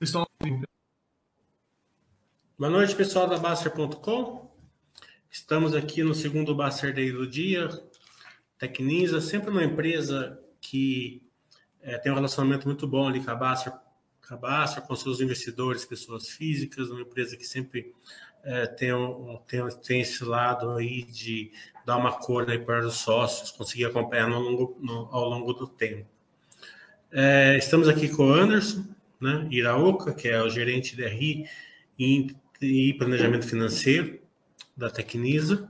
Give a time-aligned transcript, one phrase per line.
[0.00, 0.26] Estão...
[2.58, 4.50] Boa noite, pessoal da Baster.com.
[5.30, 7.68] Estamos aqui no segundo Baster Day do dia.
[8.58, 11.22] Tecnisa, sempre uma empresa que
[11.82, 13.74] é, tem um relacionamento muito bom ali com a Baster,
[14.26, 17.94] com, a Baster, com seus investidores, pessoas físicas, uma empresa que sempre
[18.42, 21.52] é, tem, um, tem, tem esse lado aí de
[21.84, 25.66] dar uma cor aí para os sócios, conseguir acompanhar no longo, no, ao longo do
[25.66, 26.08] tempo.
[27.12, 31.46] É, estamos aqui com o Anderson, né, Iraoka, que é o gerente de RI
[32.60, 34.20] e Planejamento Financeiro
[34.76, 35.68] da Tecnisa.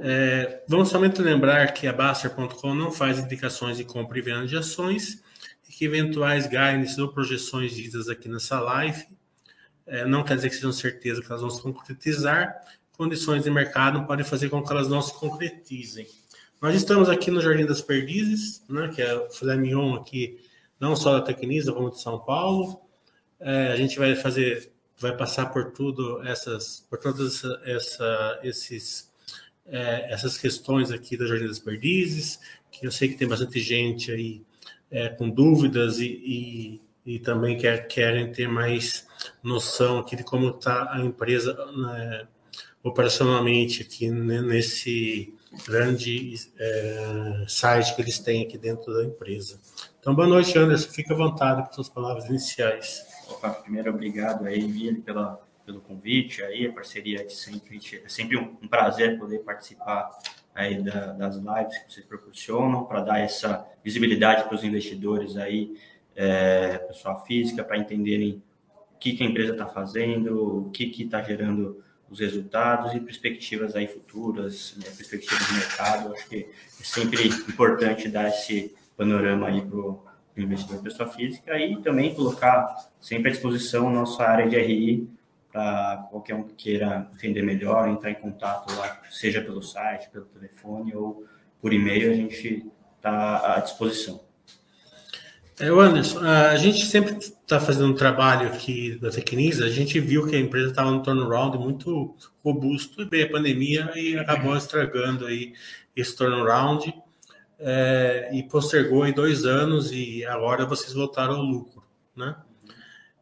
[0.00, 4.56] É, vamos somente lembrar que a Baster.com não faz indicações de compra e venda de
[4.56, 5.22] ações
[5.68, 9.06] e que eventuais guidance ou projeções ditas aqui nessa live
[9.86, 12.60] é, não quer dizer que sejam certeza que elas vão se concretizar.
[12.96, 16.06] Condições de mercado podem fazer com que elas não se concretizem.
[16.60, 19.54] Nós estamos aqui no Jardim das Perdizes, né, que é o filé
[19.94, 20.40] aqui
[20.80, 22.80] não só da Tecnisa, como de São Paulo.
[23.38, 29.12] É, a gente vai fazer, vai passar por tudo essas, por todas essa, esses,
[29.66, 34.10] é, essas questões aqui da Jardim das Perdizes, que eu sei que tem bastante gente
[34.10, 34.42] aí
[34.90, 36.06] é, com dúvidas e,
[37.04, 39.06] e, e, também quer, querem ter mais
[39.42, 42.28] noção aqui de como está a empresa né,
[42.82, 45.34] operacionalmente aqui né, nesse
[45.66, 49.58] grande é, site que eles têm aqui dentro da empresa.
[50.06, 50.88] Então, boa noite, Anderson.
[50.92, 53.04] Fica à vontade com suas palavras iniciais.
[53.28, 57.80] Opa, primeiro, obrigado aí, Emílio, pela, pelo convite aí, a parceria de sempre.
[58.04, 60.08] É sempre um, prazer poder participar
[60.54, 65.76] aí da, das lives que vocês proporcionam para dar essa visibilidade para os investidores aí,
[66.14, 68.40] é, pessoa física, para entenderem
[68.94, 73.74] o que, que a empresa está fazendo, o que está gerando os resultados e perspectivas
[73.74, 76.12] aí futuras, né, perspectivas de mercado.
[76.12, 76.48] Acho que
[76.80, 80.02] é sempre importante dar esse panorama aí para o
[80.36, 85.08] investidor pessoa física e também colocar sempre à disposição nossa área de RI
[85.52, 90.26] para qualquer um que queira entender melhor, entrar em contato lá, seja pelo site, pelo
[90.26, 91.24] telefone ou
[91.60, 94.20] por e-mail, a gente está à disposição.
[95.58, 100.26] É, Anderson, a gente sempre está fazendo um trabalho aqui da Tecnisa, a gente viu
[100.26, 102.14] que a empresa estava no turnaround muito
[102.44, 105.54] robusto, e veio a pandemia e acabou estragando aí
[105.96, 106.92] esse turnaround
[107.58, 111.82] é, e postergou em dois anos e agora vocês voltaram ao lucro,
[112.14, 112.36] né?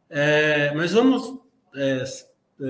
[0.09, 1.39] É, mas vamos
[1.75, 2.03] é,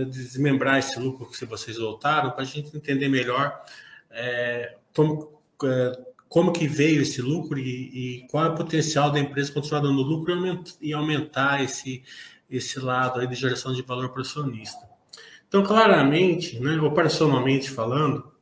[0.05, 3.61] desmembrar esse lucro que vocês voltaram para a gente entender melhor
[4.09, 5.99] é, como, é,
[6.29, 10.01] como que veio esse lucro e, e, qual é o potencial da empresa continuar dando
[10.01, 12.03] lucro e aumentar, e aumentar esse,
[12.49, 14.87] esse lado aí de geração de valor para o acionista.
[15.47, 18.34] Então, claramente, né, operacionalmente falando,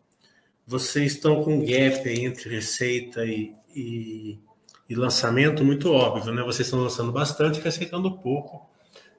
[0.65, 4.39] vocês estão com um gap entre receita e, e,
[4.89, 6.41] e, lançamento muito óbvio, né?
[6.41, 8.69] Vocês estão lançando bastante e receitando pouco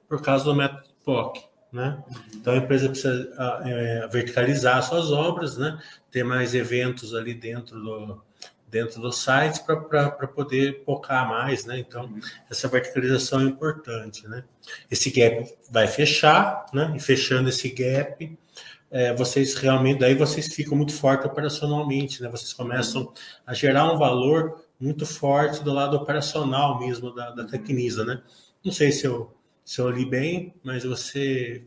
[0.07, 2.03] por causa do método POC, né?
[2.33, 3.31] Então a empresa precisa
[3.63, 5.79] é, verticalizar suas obras, né?
[6.11, 8.21] Ter mais eventos ali dentro do
[8.67, 11.79] dentro do site para poder focar mais, né?
[11.79, 12.13] Então
[12.49, 14.43] essa verticalização é importante, né?
[14.89, 16.91] Esse gap vai fechar, né?
[16.95, 18.37] E fechando esse gap
[18.95, 22.29] é, vocês realmente, daí vocês ficam muito fortes operacionalmente, né?
[22.29, 23.11] Vocês começam
[23.45, 28.21] a gerar um valor muito forte do lado operacional mesmo da, da Tecnisa, né?
[28.63, 29.35] Não sei se eu,
[29.65, 31.65] se eu li bem, mas você,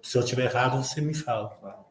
[0.00, 1.84] se eu tiver errado, você me fala.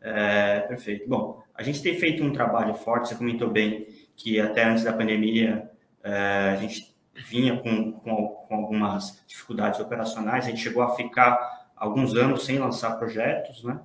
[0.00, 1.08] É, perfeito.
[1.08, 3.86] Bom, a gente tem feito um trabalho forte, você comentou bem
[4.16, 5.70] que até antes da pandemia
[6.02, 6.92] é, a gente
[7.28, 12.58] vinha com, com, com algumas dificuldades operacionais, a gente chegou a ficar alguns anos sem
[12.58, 13.80] lançar projetos, né?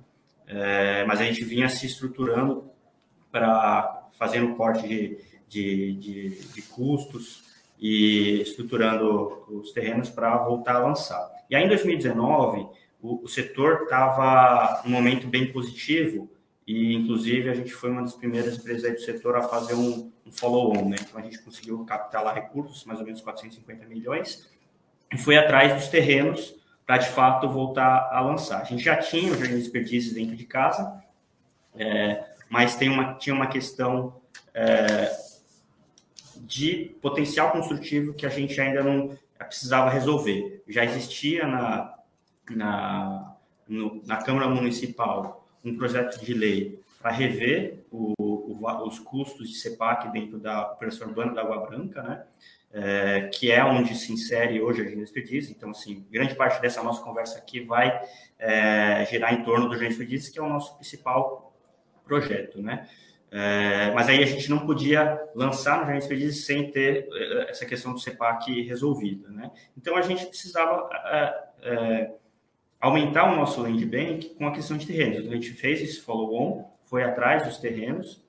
[0.46, 2.70] É, mas a gente vinha se estruturando
[3.32, 5.18] para fazendo corte de,
[5.48, 7.42] de, de, de, custos
[7.78, 11.28] e estruturando os terrenos para voltar a lançar.
[11.50, 12.68] E aí em 2019
[13.02, 16.30] o, o setor estava num momento bem positivo
[16.66, 20.32] e inclusive a gente foi uma das primeiras empresas do setor a fazer um, um
[20.32, 20.96] follow-on, né?
[21.00, 24.48] Então a gente conseguiu captar lá recursos, mais ou menos 450 milhões,
[25.12, 26.54] e foi atrás dos terrenos
[26.86, 28.60] para de fato voltar a lançar.
[28.60, 31.02] A gente já tinha o Jardim dentro de casa,
[31.74, 34.20] é, mas tem uma, tinha uma questão
[34.54, 35.10] é,
[36.36, 40.62] de potencial construtivo que a gente ainda não precisava resolver.
[40.68, 41.94] Já existia na,
[42.50, 43.36] na,
[43.68, 49.56] no, na Câmara Municipal um projeto de lei para rever o, o, os custos de
[49.56, 52.24] CEPAC dentro da operação urbana da Água Branca, né?
[52.72, 55.50] é, que é onde se insere hoje a agenda expertise.
[55.50, 58.02] Então, assim, grande parte dessa nossa conversa aqui vai
[58.38, 61.56] é, girar em torno do agenda expertise, que é o nosso principal
[62.04, 62.86] projeto, né?
[63.30, 67.66] É, mas aí a gente não podia lançar no Gerente Perdizes sem ter é, essa
[67.66, 69.28] questão do CEPAC resolvida.
[69.28, 69.50] Né?
[69.76, 72.10] Então a gente precisava é, é,
[72.80, 75.18] aumentar o nosso land bank com a questão de terrenos.
[75.18, 78.22] Então, a gente fez esse follow-on, foi atrás dos terrenos,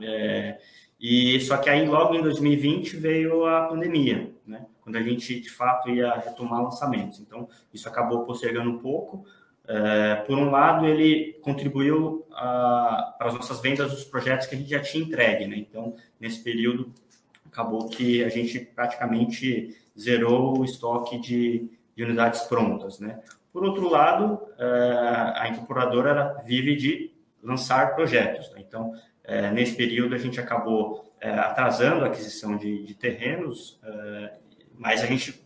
[0.00, 0.58] é,
[1.00, 4.66] e só que aí logo em 2020 veio a pandemia, né?
[4.80, 7.20] Quando a gente de fato ia retomar lançamentos.
[7.20, 9.24] Então isso acabou postergando um pouco.
[9.68, 14.58] É, por um lado, ele contribuiu a, para as nossas vendas dos projetos que a
[14.58, 15.56] gente já tinha entregue, né?
[15.56, 16.92] Então nesse período
[17.44, 23.20] acabou que a gente praticamente zerou o estoque de, de unidades prontas, né?
[23.56, 27.10] Por outro lado, é, a incorporadora vive de
[27.42, 28.50] lançar projetos.
[28.50, 28.58] Né?
[28.60, 28.92] Então,
[29.24, 33.80] é, nesse período, a gente acabou é, atrasando a aquisição de, terrenos,
[34.76, 35.42] mas a gente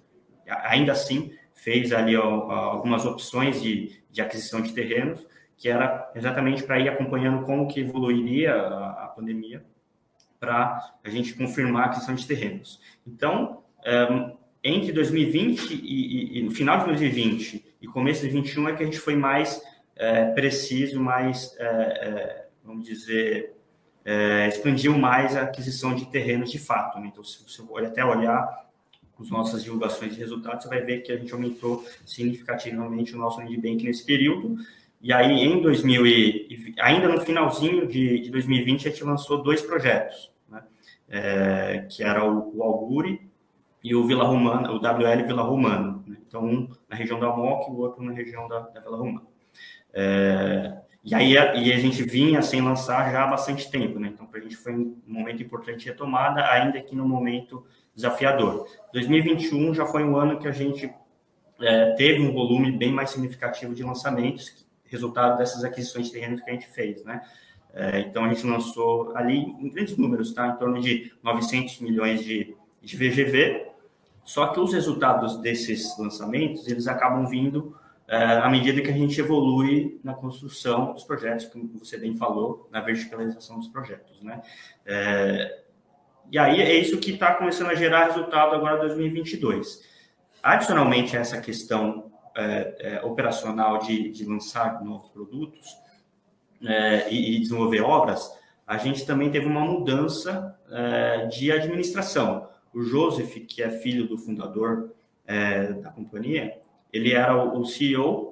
[0.49, 5.25] ainda assim fez ali algumas opções de, aquisição de terrenos,
[5.57, 9.65] que era exatamente para ir acompanhando como que evoluiria a, pandemia,
[10.41, 12.81] para a gente confirmar a aquisição de terrenos.
[13.07, 13.62] Então,
[14.65, 18.82] entre 2020 e, e, e, no final de 2020 e começo de 2021 é que
[18.82, 19.62] a gente foi mais
[19.97, 23.55] é, preciso, mais, é, é vamos dizer,
[24.05, 26.99] é, expandiu mais a aquisição de terrenos de fato.
[26.99, 27.09] Né?
[27.09, 28.69] Então, se você até olhar
[29.19, 33.38] as nossas divulgações de resultados, você vai ver que a gente aumentou significativamente o nosso
[33.38, 34.56] land bank nesse período.
[35.03, 39.62] E aí, em 2000 e, ainda no finalzinho de, de 2020, a gente lançou dois
[39.62, 40.62] projetos, né?
[41.09, 43.21] é, que era o, o Auguri
[43.83, 46.00] e o Vila Romana, o WL Vila Romana.
[46.31, 49.21] Então, um na região da Moca e o outro na região da, da Vila.
[49.93, 54.12] É, e aí a, e a gente vinha sem lançar já há bastante tempo, né?
[54.15, 58.69] Então, para a gente foi um momento importante de retomada, ainda que no momento desafiador.
[58.93, 60.88] 2021 já foi um ano que a gente
[61.61, 66.49] é, teve um volume bem mais significativo de lançamentos, resultado dessas aquisições de terrenos que
[66.49, 67.23] a gente fez, né?
[67.75, 70.47] É, então, a gente lançou ali em grandes números, tá?
[70.47, 73.70] Em torno de 900 milhões de, de VGV,
[74.25, 77.77] só que os resultados desses lançamentos, eles acabam vindo
[78.11, 82.69] é, à medida que a gente evolui na construção dos projetos, como você bem falou,
[82.73, 84.43] na verticalização dos projetos, né?
[84.85, 85.61] É,
[86.29, 89.89] e aí é isso que está começando a gerar resultado agora em 2022.
[90.43, 95.69] Adicionalmente a essa questão é, operacional de, de, lançar novos produtos
[97.09, 98.29] e, e, desenvolver obras,
[98.67, 100.59] a gente também teve uma mudança
[101.31, 102.49] de administração.
[102.73, 104.93] O Joseph, que é filho do fundador
[105.83, 106.59] da companhia,
[106.93, 108.31] ele era o CEO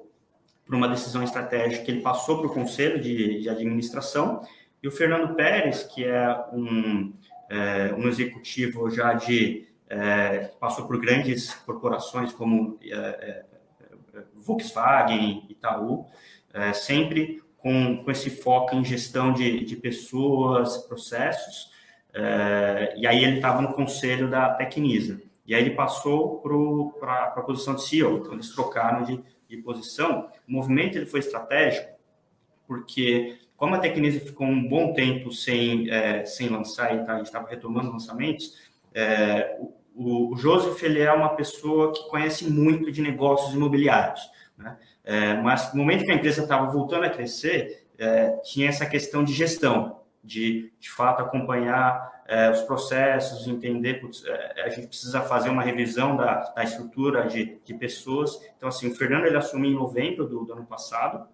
[0.65, 4.47] por uma decisão estratégica que ele passou para o conselho de, de, administração
[4.83, 7.13] e o Fernando Pérez, que é um,
[7.49, 13.45] é, um executivo já de é, passou por grandes corporações como é, é
[14.35, 16.07] Volkswagen, Itaú,
[16.53, 21.71] é, sempre com, com esse foco em gestão de, de pessoas, processos.
[22.21, 25.23] É, e aí ele estava no conselho da Tecnisa.
[25.47, 26.41] E aí ele passou
[26.99, 28.19] para a posição de CEO.
[28.19, 30.29] Então, eles trocaram de, de posição.
[30.47, 31.89] O movimento ele foi estratégico,
[32.67, 37.17] porque como a Tecnisa ficou um bom tempo sem, é, sem lançar, e tá, a
[37.19, 38.59] gente estava retomando lançamentos,
[38.93, 39.57] é,
[39.95, 44.21] o, o Joseph ele é uma pessoa que conhece muito de negócios imobiliários.
[44.57, 44.77] Né?
[45.05, 49.23] É, mas no momento que a empresa estava voltando a crescer, é, tinha essa questão
[49.25, 49.98] de gestão,
[50.29, 55.63] de, de fato, acompanhar é, os processos, entender, putz, é, a gente precisa fazer uma
[55.63, 58.39] revisão da, da estrutura de, de, pessoas.
[58.57, 61.27] Então, assim, o Fernando ele assumiu em novembro do, do, ano passado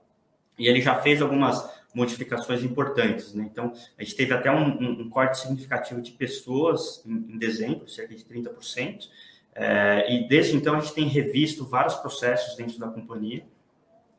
[0.56, 3.48] e ele já fez algumas modificações importantes, né?
[3.50, 7.88] Então, a gente teve até um, um, um corte significativo de pessoas em, em dezembro,
[7.88, 9.08] cerca de 30%,
[9.56, 13.44] é, e desde então a gente tem revisto vários processos dentro da companhia,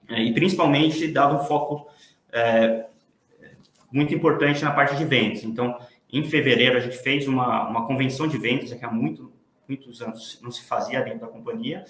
[0.09, 1.89] é, e principalmente dado um foco
[2.31, 2.85] é,
[3.91, 5.43] muito importante na parte de vendas.
[5.43, 5.77] Então,
[6.11, 9.31] em fevereiro, a gente fez uma, uma convenção de vendas, que há muito,
[9.67, 11.83] muitos anos não se fazia dentro da companhia,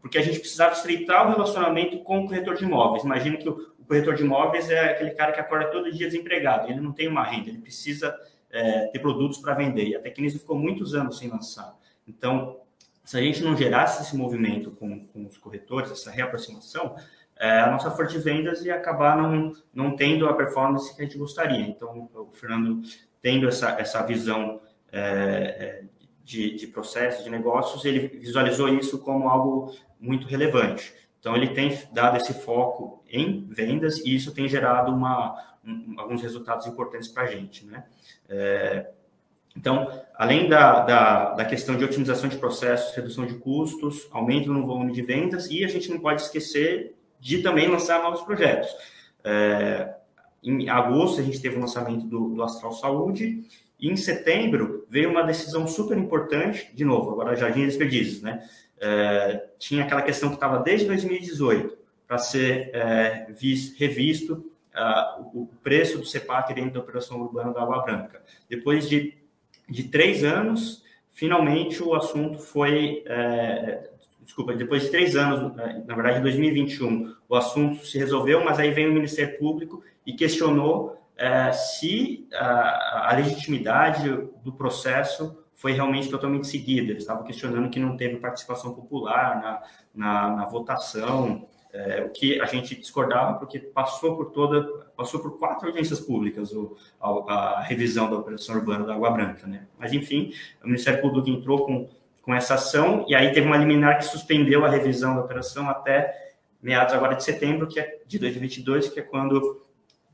[0.00, 3.04] porque a gente precisava estreitar o relacionamento com o corretor de imóveis.
[3.04, 6.70] Imagina que o, o corretor de imóveis é aquele cara que acorda todo dia desempregado,
[6.70, 8.16] ele não tem uma renda, ele precisa
[8.50, 9.88] é, ter produtos para vender.
[9.88, 11.76] E a Tecnisa ficou muitos anos sem lançar.
[12.06, 12.60] Então,
[13.04, 16.96] se a gente não gerasse esse movimento com, com os corretores, essa reaproximação,
[17.38, 21.04] é, a nossa força de vendas ia acabar não, não tendo a performance que a
[21.04, 21.66] gente gostaria.
[21.66, 22.82] Então, o Fernando
[23.20, 25.84] tendo essa, essa visão é, é,
[26.24, 30.94] de, de processos, de negócios, ele visualizou isso como algo muito relevante.
[31.20, 36.22] Então, ele tem dado esse foco em vendas e isso tem gerado uma, um, alguns
[36.22, 37.66] resultados importantes para a gente.
[37.66, 37.84] Né?
[38.28, 38.90] É,
[39.56, 44.66] então, além da, da, da, questão de otimização de processos, redução de custos, aumento no
[44.66, 48.68] volume de vendas, e a gente não pode esquecer de também lançar novos projetos.
[49.24, 49.96] É,
[50.44, 53.44] em agosto, a gente teve o lançamento do, do Astral Saúde,
[53.80, 58.48] e em setembro veio uma decisão super importante, de novo, agora Jardim Desperdícios, né?
[58.78, 64.34] É, tinha aquela questão que estava desde 2018 para ser é, vis, revisto
[64.72, 68.22] uh, o preço do CEPAC dentro da operação urbana da Água Branca.
[68.48, 69.18] Depois de,
[69.68, 73.02] de três anos, finalmente o assunto foi.
[73.04, 73.95] É,
[74.26, 78.58] desculpa, depois de três anos, né, na verdade, em 2021, o assunto se resolveu, mas
[78.58, 84.10] aí veio o Ministério Público e questionou é, se a, a, legitimidade
[84.44, 86.90] do processo foi realmente totalmente seguida.
[86.90, 89.62] Eles estavam questionando que não teve participação popular na,
[89.94, 94.62] na, na votação, é, o que a gente discordava porque passou por toda,
[94.96, 99.46] passou por quatro audiências públicas o, a, a, revisão da operação urbana da Água Branca,
[99.46, 99.66] né?
[99.78, 101.88] Mas enfim, o Ministério Público entrou com,
[102.26, 106.12] com essa ação e aí teve uma liminar que suspendeu a revisão da operação até
[106.60, 109.64] meados agora de setembro, que é de 2022, que é quando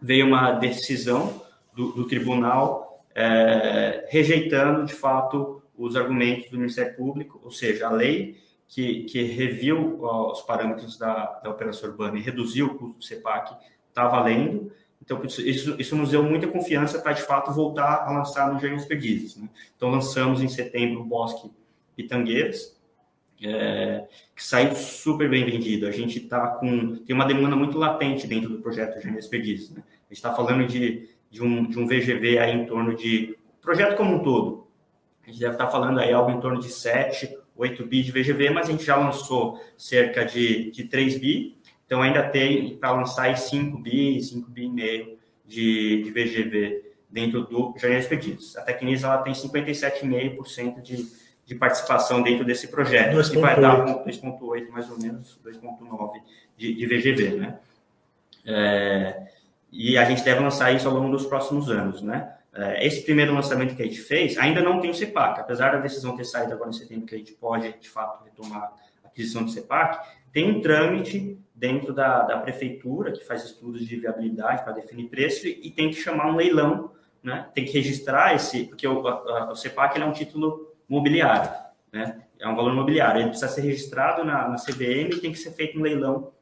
[0.00, 1.42] veio uma decisão
[1.75, 7.90] do, do tribunal é, rejeitando de fato os argumentos do Ministério Público, ou seja, a
[7.90, 8.37] lei
[8.69, 13.57] que, que reviu os parâmetros da, da operação urbana e reduziu o custo do CEPAC
[13.88, 14.71] está valendo.
[15.00, 18.87] Então, isso, isso nos deu muita confiança para, de fato, voltar a lançar no Jardim
[18.87, 19.37] Perdizes.
[19.37, 19.49] Né?
[19.75, 21.50] Então, lançamos em setembro o Bosque
[21.97, 22.81] Pitangueiras,
[23.43, 25.87] é, que saiu super bem vendido.
[25.87, 26.97] A gente está com...
[26.97, 29.71] tem uma demanda muito latente dentro do projeto Jardim Perdizes.
[29.71, 29.83] Né?
[29.83, 33.37] A gente está falando de, de, um, de um VGV aí em torno de...
[33.61, 34.67] projeto como um todo.
[35.23, 38.11] A gente deve estar tá falando aí algo em torno de 7 8 bi de
[38.11, 41.57] VGV, mas a gente já lançou cerca de, de 3 bi,
[41.87, 46.93] então ainda tem para lançar aí 5 bi, 5 bi e meio de, de VGV
[47.11, 48.57] dentro do Janeiro Expedidos.
[48.57, 51.07] A Tecnisa ela tem 57,5% de,
[51.52, 53.28] de participação dentro desse projeto, 2.
[53.28, 53.61] que vai 8.
[53.61, 56.21] dar 2,8 mais ou menos, 2,9
[56.56, 57.59] de, de VGV, né?
[58.44, 59.26] É,
[59.71, 62.35] e a gente deve lançar isso ao longo dos próximos anos, né?
[62.54, 65.78] É, esse primeiro lançamento que a gente fez ainda não tem o CEPAC, apesar da
[65.78, 68.73] decisão ter saído agora em setembro, que a gente pode, de fato, retomar
[69.04, 73.97] a aquisição do CEPAC, tem um trâmite dentro da, da prefeitura que faz estudos de
[73.97, 76.90] viabilidade para definir preço e, e tem que chamar um leilão,
[77.23, 77.47] né?
[77.54, 81.51] tem que registrar esse, porque o, a, o CEPAC é um título mobiliário,
[81.93, 82.23] né?
[82.39, 85.53] é um valor mobiliário, ele precisa ser registrado na, na CVM e tem que ser
[85.53, 86.33] feito um leilão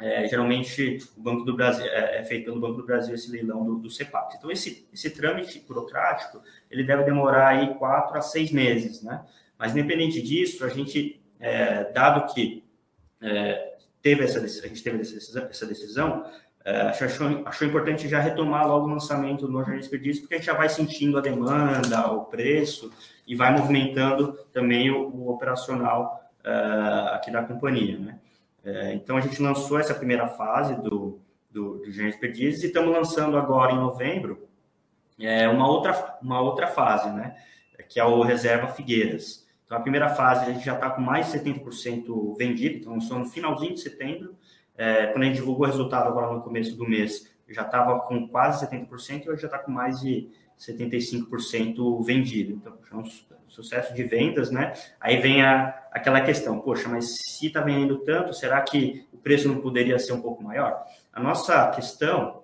[0.00, 3.62] é, geralmente, o Banco do Brasil é, é, feito pelo Banco do Brasil esse leilão
[3.66, 4.36] do, do CEPAC.
[4.38, 9.22] Então, esse, esse trâmite burocrático ele deve demorar aí quatro a seis meses, né?
[9.58, 12.64] Mas, independente disso, a gente, é, dado que
[13.20, 16.24] é, teve essa, a gente teve essa decisão, essa decisão
[16.64, 20.46] é, achou, achou importante já retomar logo o lançamento do Jornal Desperdício, porque a gente
[20.46, 22.90] já vai sentindo a demanda, o preço,
[23.30, 28.18] e vai movimentando também o, o operacional é, aqui da companhia, né?
[28.64, 33.38] É, então, a gente lançou essa primeira fase do, do, do Perdizes e estamos lançando
[33.38, 34.48] agora, em novembro,
[35.16, 37.36] é, uma, outra, uma outra fase, né?
[37.88, 39.46] Que é o Reserva Figueiras.
[39.64, 43.16] Então, a primeira fase a gente já está com mais de 70% vendido, então lançou
[43.16, 44.34] no finalzinho de setembro.
[44.76, 48.26] É, quando a gente divulgou o resultado agora no começo do mês, já estava com
[48.26, 50.28] quase 70% e hoje já está com mais de
[50.60, 52.52] 75% vendido.
[52.52, 53.04] Então, é um
[53.48, 54.74] sucesso de vendas, né?
[55.00, 59.48] Aí vem a, aquela questão, poxa, mas se está vendendo tanto, será que o preço
[59.48, 60.84] não poderia ser um pouco maior?
[61.12, 62.42] A nossa questão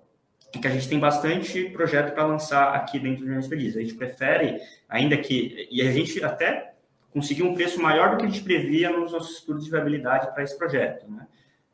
[0.53, 3.77] é que a gente tem bastante projeto para lançar aqui dentro do Feliz.
[3.77, 4.59] A gente prefere,
[4.89, 5.67] ainda que...
[5.69, 6.73] E a gente até
[7.11, 10.43] conseguiu um preço maior do que a gente previa nos nossos estudos de viabilidade para
[10.43, 11.27] esse projeto, né?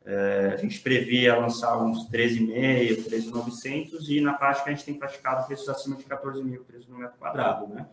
[0.04, 5.46] É, a gente previa lançar uns 13,5, 13,900 e na prática a gente tem praticado
[5.46, 7.86] preços acima de 14 mil preços no metro quadrado, né?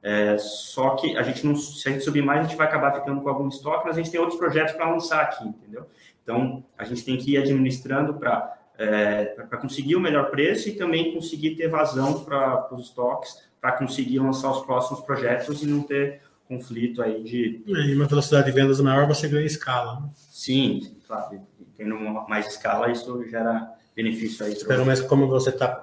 [0.00, 2.92] É, só que a gente não, se a gente subir mais, a gente vai acabar
[2.92, 5.86] ficando com algum estoque, mas a gente tem outros projetos para lançar aqui, entendeu?
[6.22, 10.72] Então, a gente tem que ir administrando para é, para conseguir o melhor preço e
[10.72, 15.82] também conseguir ter vazão para os estoques, para conseguir lançar os próximos projetos e não
[15.82, 17.60] ter conflito aí de...
[17.66, 20.00] E uma velocidade de vendas maior, você ganha escala.
[20.00, 20.10] Né?
[20.14, 21.42] Sim, claro.
[21.78, 21.94] Tendo
[22.28, 24.54] mais escala, isso gera benefício aí.
[24.64, 25.82] Pelo menos como você está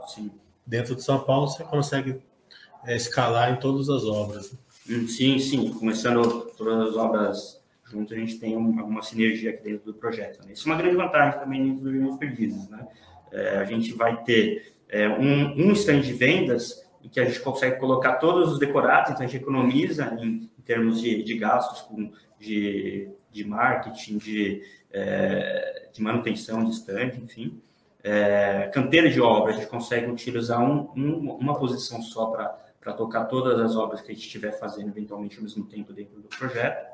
[0.68, 2.22] dentro de São Paulo, você consegue
[2.86, 4.54] é, escalar em todas as obras.
[4.90, 5.72] Hum, sim, sim.
[5.72, 10.46] Começando todas as obras juntos, a gente tem uma, sinergia aqui dentro do projeto.
[10.46, 10.52] Né?
[10.52, 12.68] Isso é uma grande vantagem também dentro dos Perdizes.
[12.70, 12.88] Né?
[13.32, 17.40] É, a gente vai ter é, um, um stand de vendas em que a gente
[17.40, 21.82] consegue colocar todos os decorados, então a gente economiza em, em termos de, de gastos
[21.82, 27.62] com, de, de marketing, de, é, de manutenção de stand, enfim.
[28.04, 33.26] É, canteira de obra, a gente consegue utilizar um, um, uma posição só para tocar
[33.26, 36.94] todas as obras que a gente estiver fazendo eventualmente ao mesmo tempo dentro do projeto.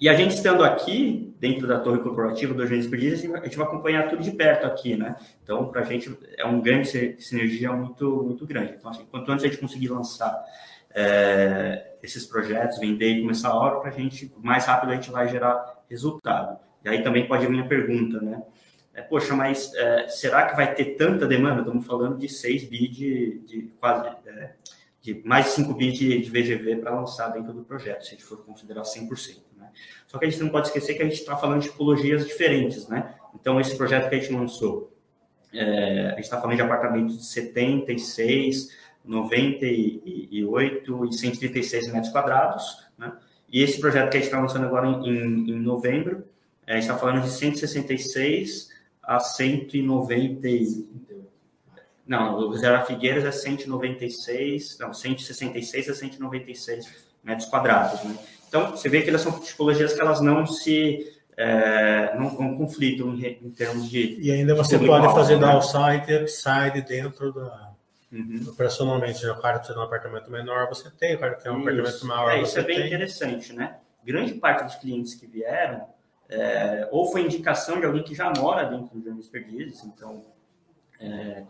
[0.00, 3.66] E a gente estando aqui, dentro da torre corporativa do Agência Perdizes, a gente vai
[3.66, 5.16] acompanhar tudo de perto aqui, né?
[5.42, 8.74] Então, para a gente é um ganho de sinergia muito, muito grande.
[8.78, 10.42] Então, assim, quanto antes a gente conseguir lançar
[10.94, 15.10] é, esses projetos, vender e começar a hora, para a gente, mais rápido a gente
[15.10, 16.58] vai gerar resultado.
[16.84, 18.42] E aí também pode vir a pergunta, né?
[18.94, 21.60] É, Poxa, mas é, será que vai ter tanta demanda?
[21.60, 24.08] Estamos falando de 6 bi de, de quase...
[24.26, 24.52] É,
[25.00, 28.10] de mais de 5 bi de, de VGV para lançar dentro do projeto, se a
[28.10, 29.48] gente for considerar 100%.
[30.06, 32.88] Só que a gente não pode esquecer que a gente está falando de tipologias diferentes,
[32.88, 33.14] né?
[33.34, 34.96] Então, esse projeto que a gente lançou,
[35.52, 38.70] é, a gente está falando de apartamentos de 76,
[39.04, 43.12] 98 e 136 metros quadrados, né?
[43.50, 46.24] E esse projeto que a gente está lançando agora em, em, em novembro,
[46.68, 48.68] é, a gente está falando de 166
[49.02, 50.48] a 190
[52.06, 56.86] não, o Reserva Figueiras é 196, não, 166 a 196
[57.22, 58.16] metros quadrados, né?
[58.48, 61.06] Então, você vê que elas são tipologias que elas não se
[61.36, 64.18] é, não, não conflitam em, em, termos de.
[64.20, 65.46] E ainda você pode fazer né?
[65.46, 67.68] downside e upside dentro da.
[68.10, 68.46] Uhum.
[68.48, 71.60] Operacionalmente, o cara que tem um apartamento menor, você tem, o cara que tem um
[71.60, 71.68] isso.
[71.68, 72.30] apartamento maior.
[72.30, 72.86] É, isso é bem tem.
[72.86, 73.76] interessante, né?
[74.02, 75.86] Grande parte dos clientes que vieram,
[76.28, 80.24] é, ou foi indicação de alguém que já mora dentro do Jones Perdizes, então
[81.00, 81.44] é,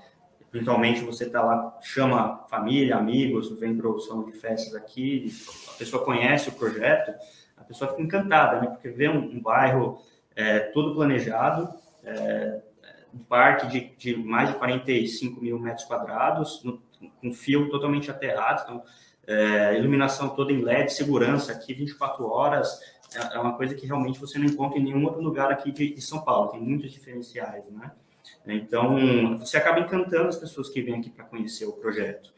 [0.53, 5.31] Eventualmente você está lá, chama família, amigos, vem para o salão de festas aqui,
[5.69, 7.13] a pessoa conhece o projeto,
[7.57, 8.69] a pessoa fica encantada, né?
[8.69, 10.01] Porque vê um, um bairro
[10.35, 11.69] é, todo planejado,
[12.03, 12.63] é,
[13.13, 16.81] um parque de, de, mais de 45 mil metros quadrados, no,
[17.21, 18.83] com fio totalmente aterrado, então,
[19.27, 22.81] é, iluminação toda em LED, segurança aqui 24 horas,
[23.15, 25.95] é, é, uma coisa que realmente você não encontra em nenhum outro lugar aqui de,
[25.95, 27.93] de São Paulo, tem muitos diferenciais, né?
[28.47, 32.33] Então, você acaba encantando as pessoas que vêm aqui para conhecer o projeto.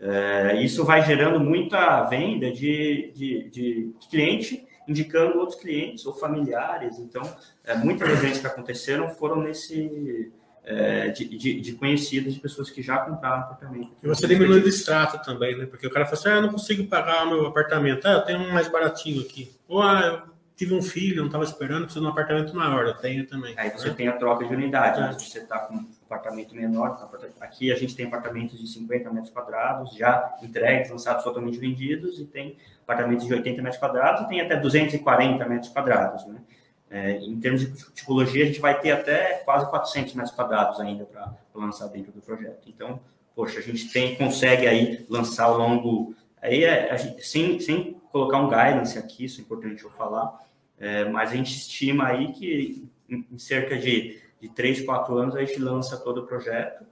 [0.00, 6.98] É, isso vai gerando muita venda de, de, de, cliente indicando outros clientes ou familiares.
[6.98, 7.22] Então,
[7.64, 10.32] é, muitas eventos que aconteceram foram nesse
[10.66, 13.92] é, de, de, de, conhecidos, de pessoas que já compraram apartamento.
[14.02, 15.64] E você diminui o extrato também, né?
[15.64, 18.04] Porque o cara fala assim, ah, eu não consigo pagar o meu apartamento.
[18.04, 19.54] Ah, eu tenho um mais baratinho aqui.
[19.68, 22.94] Ou, ah, eu tive um filho, não estava esperando, preciso de um apartamento maior, eu
[22.94, 23.54] tenho também.
[23.56, 23.94] Aí você né?
[23.94, 25.12] tem a troca de unidade, né?
[25.12, 27.08] você está com um apartamento menor, tá
[27.40, 32.24] aqui a gente tem apartamentos de 50 metros quadrados, já entregues, lançados totalmente vendidos, e
[32.24, 36.40] tem apartamentos de 80 metros quadrados, e tem até 240 metros quadrados, né?
[36.88, 41.04] É, em termos de tipologia, a gente vai ter até quase 400 metros quadrados ainda
[41.04, 42.68] para lançar dentro do projeto.
[42.68, 43.00] Então,
[43.34, 48.38] poxa, a gente tem, consegue aí lançar ao longo, aí é, gente, sem, sem colocar
[48.38, 50.40] um guidance aqui, isso é importante eu falar,
[50.78, 55.44] é, mas a gente estima aí que em, cerca de, de 3, 4 anos a
[55.44, 56.86] gente lança todo o projeto,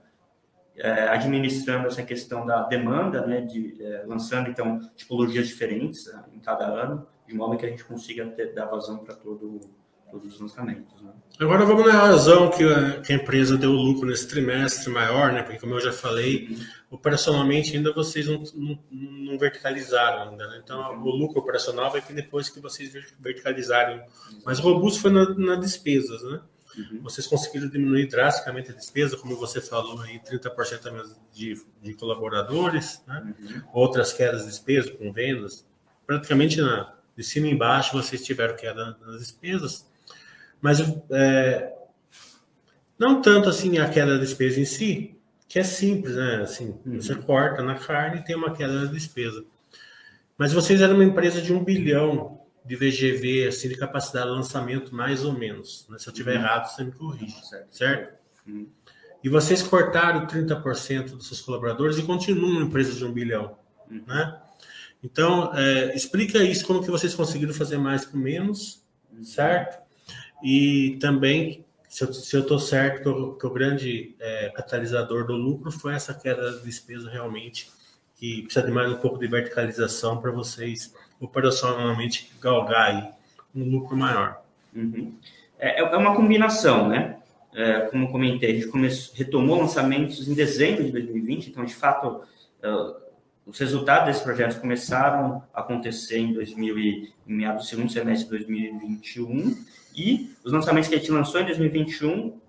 [0.77, 6.39] é, administrando essa questão da demanda, né, de, é, lançando então tipologias diferentes né, em
[6.39, 9.61] cada ano, de modo que a gente consiga ter, dar vazão para todo,
[10.15, 11.01] todos os lançamentos.
[11.01, 11.11] Né?
[11.39, 15.43] Agora vamos na razão que a, que a, empresa deu lucro nesse trimestre maior, né,
[15.43, 16.65] porque como eu já falei, uhum.
[16.91, 20.61] operacionalmente ainda vocês não, não, não verticalizaram ainda, né?
[20.63, 21.03] então uhum.
[21.03, 24.01] o lucro operacional vai vir depois que vocês verticalizarem.
[24.45, 26.39] Mas o robusto foi na, na despesas, né?
[26.77, 27.03] Uhum.
[27.03, 33.33] Vocês conseguiram diminuir drasticamente a despesa, como você falou aí, 30% de, de colaboradores, né?
[33.39, 33.61] Uhum.
[33.73, 35.65] outras quedas de despesa com vendas.
[36.05, 39.85] Praticamente na, de cima e embaixo vocês tiveram queda nas despesas,
[40.65, 40.79] mas
[41.11, 41.71] é,
[42.97, 45.15] não tanto assim a queda da despesa em si,
[45.47, 46.37] que é simples, né?
[46.41, 46.99] Assim, uhum.
[46.99, 49.45] você corta na carne e tem uma queda da despesa.
[50.35, 54.95] Mas vocês eram uma empresa de um bilhão de VGV, assim, de capacidade de lançamento,
[54.95, 55.85] mais ou menos.
[55.87, 55.99] Né?
[55.99, 56.41] Se eu estiver uhum.
[56.41, 57.67] errado, você me corrige, certo?
[57.69, 58.17] certo?
[58.47, 58.67] Uhum.
[59.23, 63.55] E vocês cortaram 30% dos seus colaboradores e continuam uma empresa de um bilhão,
[63.87, 64.01] uhum.
[64.07, 64.41] né?
[65.03, 68.83] Então, é, explica isso, como que vocês conseguiram fazer mais com menos,
[69.21, 69.84] certo?
[70.43, 75.71] E também, se eu estou certo, que o, que o grande é, catalisador do lucro
[75.71, 77.69] foi essa queda da despesa realmente,
[78.17, 83.15] que precisa de mais um pouco de verticalização para vocês operacionalmente galgar
[83.55, 84.41] um lucro maior.
[84.73, 85.13] Uhum.
[85.57, 87.17] É, é uma combinação, né?
[87.53, 92.21] É, como comentei, a gente começou, retomou lançamentos em dezembro de 2020, então, de fato,
[92.61, 92.95] uh,
[93.45, 98.25] os resultados desses projetos começaram a acontecer em 2000 e, em meados do segundo semestre
[98.25, 99.55] de 2021
[99.95, 102.39] e os lançamentos que a gente lançou em 2021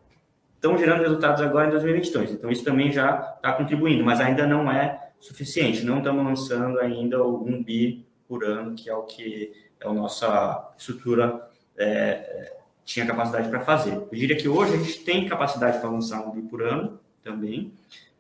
[0.55, 2.33] estão gerando resultados agora em 2022.
[2.33, 5.85] Então isso também já está contribuindo, mas ainda não é suficiente.
[5.85, 10.73] Não estamos lançando ainda 1 bi por ano, que é o que é a nossa
[10.77, 12.55] estrutura é,
[12.85, 13.95] tinha capacidade para fazer.
[13.95, 17.73] Eu diria que hoje a gente tem capacidade para lançar um bi por ano também.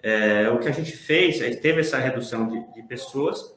[0.02, 3.55] É, o que a gente fez, é, teve essa redução de, de pessoas,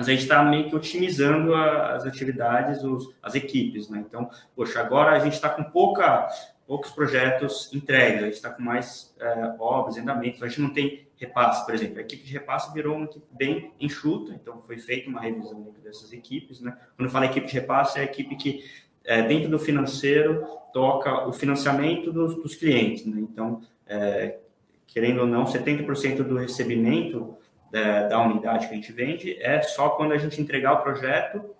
[0.00, 4.02] mas a gente está meio que otimizando a, as atividades, os, as equipes, né?
[4.08, 6.26] Então, poxa, agora a gente está com pouca,
[6.66, 11.06] poucos projetos entregues, a gente está com mais é, obras, andamentos, a gente não tem
[11.16, 11.98] repasse, por exemplo.
[11.98, 16.14] A equipe de repasse virou uma equipe bem enxuta, então foi feita uma revisão dessas
[16.14, 16.74] equipes, né?
[16.96, 18.64] Quando eu falo equipe de repasse, é a equipe que,
[19.04, 23.20] é, dentro do financeiro, toca o financiamento dos, dos clientes, né?
[23.20, 24.38] Então, é,
[24.86, 27.36] querendo ou não, 70% do recebimento
[27.70, 31.54] da, da, unidade que a gente vende é só quando a gente entregar o projeto,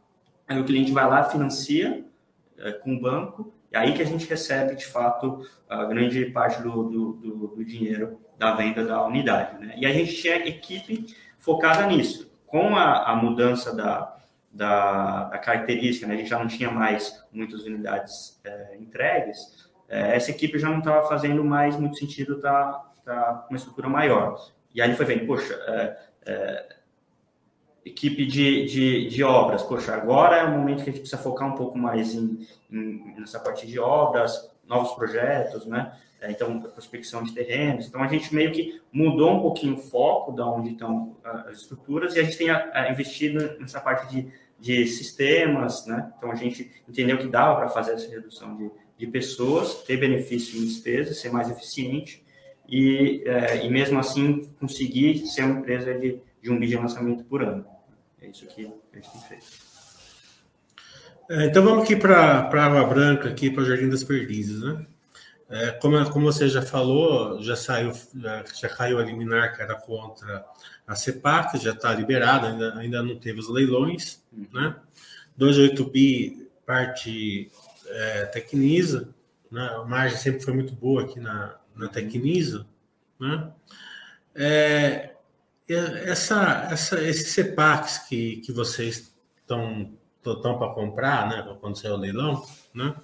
[0.49, 2.05] aí o cliente vai lá, financia
[2.59, 6.61] é, com o banco, e aí que a gente recebe, de fato, a grande parte
[6.61, 9.65] do, do, do, do dinheiro da venda da unidade.
[9.65, 9.75] Né?
[9.77, 11.07] E a gente tinha equipe
[11.39, 12.31] focada nisso.
[12.47, 14.17] Com a, a mudança da,
[14.51, 16.15] da, da, característica, né?
[16.15, 20.79] a gente já não tinha mais muitas unidades é, entregues, é, essa equipe já não
[20.79, 24.41] estava fazendo mais muito sentido estar tá, tá com uma estrutura maior.
[24.75, 26.77] E aí foi vendo, poxa, é, é,
[27.85, 31.49] equipe de, de, de, obras, poxa, agora é o momento que a gente precisa focar
[31.49, 35.93] um pouco mais em, em nessa parte de obras, novos projetos, né?
[36.21, 37.87] É, então, prospecção de terrenos.
[37.87, 42.15] Então, a gente meio que mudou um pouquinho o foco da onde estão as estruturas
[42.15, 46.13] e a gente tem a, a investido nessa parte de, de sistemas, né?
[46.19, 50.61] Então, a gente entendeu que dava para fazer essa redução de, de pessoas, ter benefício
[50.61, 52.20] em despesas, ser mais eficiente
[52.71, 57.25] e, é, e mesmo assim conseguir ser uma empresa de, de um bi de lançamento
[57.25, 57.67] por ano.
[58.23, 59.47] É isso que a gente tem feito.
[61.29, 64.87] É, então vamos aqui para a Água Branca, aqui para o Jardim das Perdizes, né?
[65.49, 69.75] É, como, como você já falou, já saiu, já, já caiu a liminar que era
[69.75, 70.45] contra
[70.87, 74.47] a CEPAC, já está liberada, ainda, ainda não teve os leilões, uhum.
[74.53, 74.77] né?
[75.37, 77.51] 28 bi parte
[77.89, 79.09] é, Tecnisa,
[79.51, 79.69] né?
[79.75, 82.67] a margem sempre foi muito boa aqui na, na Tecnisa,
[83.19, 83.51] né?
[84.35, 85.15] É,
[85.69, 91.57] essa, essa, esses CEPACs que, que vocês estão para comprar, né?
[91.61, 92.95] Quando sair o leilão, né?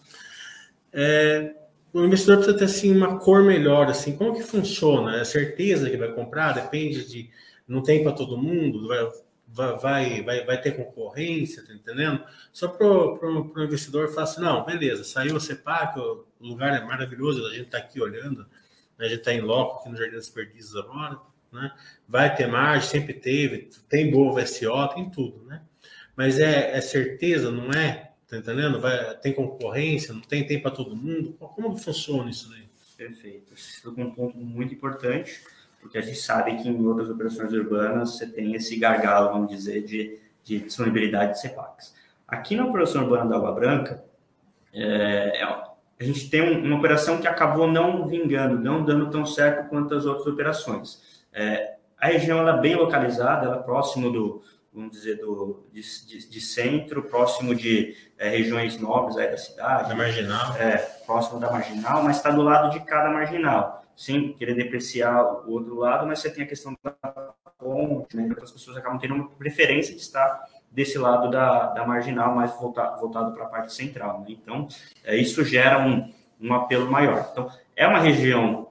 [0.93, 1.55] É,
[1.93, 5.21] o investidor precisa ter assim uma cor melhor, assim, como que funciona?
[5.21, 6.53] É certeza que vai comprar?
[6.53, 7.31] Depende de,
[7.67, 12.23] não tem para todo mundo, vai, vai, vai, vai ter concorrência, tá entendendo?
[12.53, 17.47] Só para o investidor falar assim, não, beleza, saiu o CEPAC, o lugar é maravilhoso,
[17.47, 18.47] a gente está aqui olhando,
[18.98, 19.06] né?
[19.06, 21.18] a gente está em loco aqui no Jardim das Perdizes agora,
[21.52, 21.72] né?
[22.09, 25.62] Vai ter margem, sempre teve, tem boa VSO, tem tudo, né?
[26.16, 28.12] Mas é, é certeza, não é?
[28.28, 28.80] Tá entendendo?
[28.80, 31.35] Vai, tem concorrência, não tem, tem para todo mundo?
[31.38, 32.66] Como funciona isso daí?
[32.96, 33.54] Perfeito.
[33.54, 35.42] Você um ponto muito importante,
[35.80, 39.85] porque a gente sabe que em outras operações urbanas você tem esse gargalo, vamos dizer,
[39.85, 41.94] de, de disponibilidade de CEPACs.
[42.26, 44.02] Aqui na operação urbana da Água Branca,
[44.72, 45.66] é, é
[45.98, 49.94] a gente tem um, uma operação que acabou não vingando, não dando tão certo quanto
[49.94, 51.24] as outras operações.
[51.32, 55.80] É, a região ela é bem localizada, ela é próximo do, vamos dizer, do, de,
[56.06, 59.88] de, de centro, próximo de é, regiões nobres aí da cidade.
[59.88, 60.56] Da marginal.
[60.56, 63.82] É, próximo da marginal, mas está do lado de cada marginal.
[63.96, 66.92] Sem querer depreciar o outro lado, mas você tem a questão da
[67.59, 68.28] ponte, né?
[68.42, 70.44] As pessoas acabam tendo uma preferência de estar
[70.77, 74.21] desse lado da, da marginal, mais voltado, voltado para a parte central.
[74.21, 74.27] Né?
[74.29, 74.69] Então,
[75.03, 77.31] é, isso gera um, um apelo maior.
[77.33, 78.69] Então, é uma região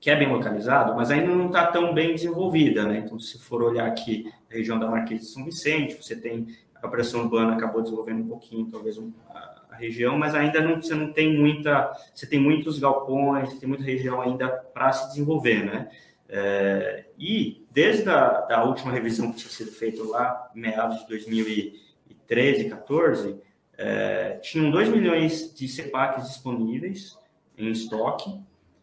[0.00, 2.84] que é bem localizada, mas ainda não está tão bem desenvolvida.
[2.84, 3.02] Né?
[3.04, 6.46] Então, se for olhar aqui a região da Marquês de São Vicente, você tem
[6.82, 10.82] a operação urbana acabou desenvolvendo um pouquinho, talvez um, a, a, região, mas ainda não
[10.82, 15.64] você não tem muita, você tem muitos galpões, tem muita região ainda para se desenvolver,
[15.64, 15.90] né?
[16.28, 22.68] É, e desde a da última revisão que tinha sido feita lá, meados de 2013,
[22.68, 23.40] 14,
[23.78, 27.18] é, tinham 2 milhões de CEPACs disponíveis
[27.56, 28.38] em estoque,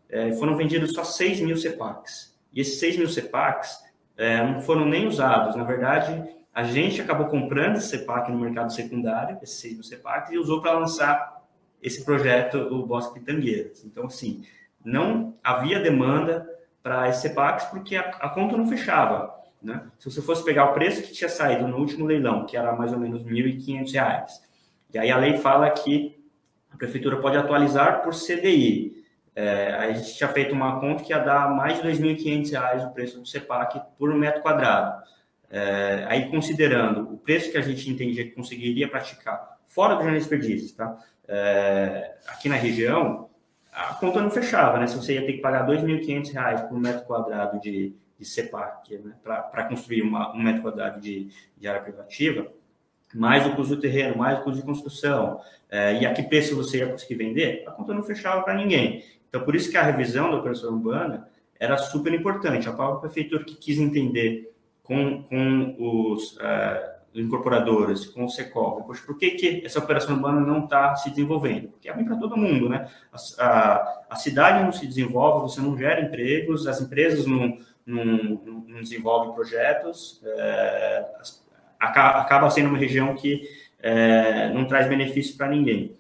[0.10, 2.36] é, foram vendidos só 6 mil CEPACs.
[2.52, 3.84] E esses 6 mil CEPACs
[4.18, 5.56] é, não foram nem usados.
[5.56, 10.32] Na verdade, a gente acabou comprando esse CEPAC no mercado secundário, esses 6 mil CEPACs,
[10.32, 11.44] e usou para lançar
[11.82, 13.86] esse projeto, o Bosque Pitangueiras.
[13.86, 14.44] Então, assim,
[14.84, 16.48] não havia demanda
[16.82, 19.36] para esse CEPAX porque a, a, conta não fechava.
[19.62, 19.82] Né?
[19.98, 22.94] Se você fosse pegar o preço que tinha saído no último leilão, que era mais
[22.94, 24.28] ou menos R$ 1.500,
[24.94, 26.18] e aí a lei fala que
[26.72, 29.04] a prefeitura pode atualizar por CDI.
[29.36, 32.94] É, a gente tinha feito uma conta que ia dar mais de R$ 2.500 o
[32.94, 35.04] preço do CEPAC por metro quadrado.
[35.50, 40.28] É, aí, considerando o preço que a gente entendia que conseguiria praticar fora do Jardim
[40.28, 40.98] Perdizes, tá?
[41.28, 43.29] É, aqui na região,
[43.80, 44.88] a conta não fechava, né?
[44.88, 49.14] Se você ia ter que pagar R$ 2.500 por metro quadrado de, de CEPAC, né?
[49.24, 52.48] para construir uma, um metro quadrado de, de área privativa,
[53.16, 55.40] mais o custo do terreno, mais o custo de construção,
[55.70, 59.04] é, e a que preço você ia conseguir vender, a conta não fechava para ninguém.
[59.30, 62.68] Então, por isso que a revisão da operação urbana era super importante.
[62.68, 68.84] A própria prefeitura que quis entender com, com os, uh, incorporadoras, com o Secov.
[68.86, 71.70] Poxa, por que, que essa operação urbana não está se desenvolvendo?
[71.70, 72.88] Porque é ruim para todo mundo, né?
[73.12, 78.06] A, a, a, cidade não se desenvolve, você não gera empregos, as empresas não, não,
[78.68, 81.06] não desenvolvem projetos, é,
[81.80, 83.42] acaba sendo uma região que
[83.82, 85.98] é, não traz benefício para ninguém.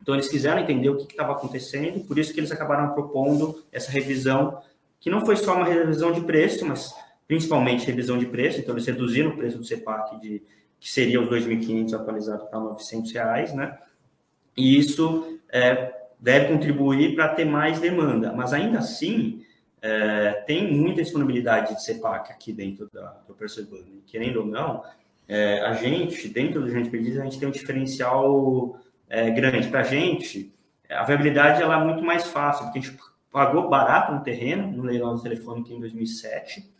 [0.00, 3.90] Então, eles quiseram entender o que estava acontecendo, por isso que eles acabaram propondo essa
[3.90, 4.62] revisão,
[5.00, 6.94] que não foi só uma revisão de preço, mas
[7.26, 10.42] principalmente revisão de preço, então eles reduziram o preço do CEPAC de
[10.78, 13.78] que seria os 2.500 atualizado para 900 reais, né?
[14.56, 19.44] E isso é, deve contribuir para ter mais demanda, mas ainda assim
[19.80, 24.02] é, tem muita disponibilidade de CEPAC aqui dentro da, do Percebando.
[24.06, 24.82] Querendo ou não,
[25.28, 29.68] é, a gente, dentro do Gente Perdiz, a gente tem um diferencial é, grande.
[29.68, 30.52] Para a gente,
[30.88, 32.98] a viabilidade ela é muito mais fácil, porque a gente
[33.30, 36.75] pagou barato no terreno, no leilão do telefone em 2007,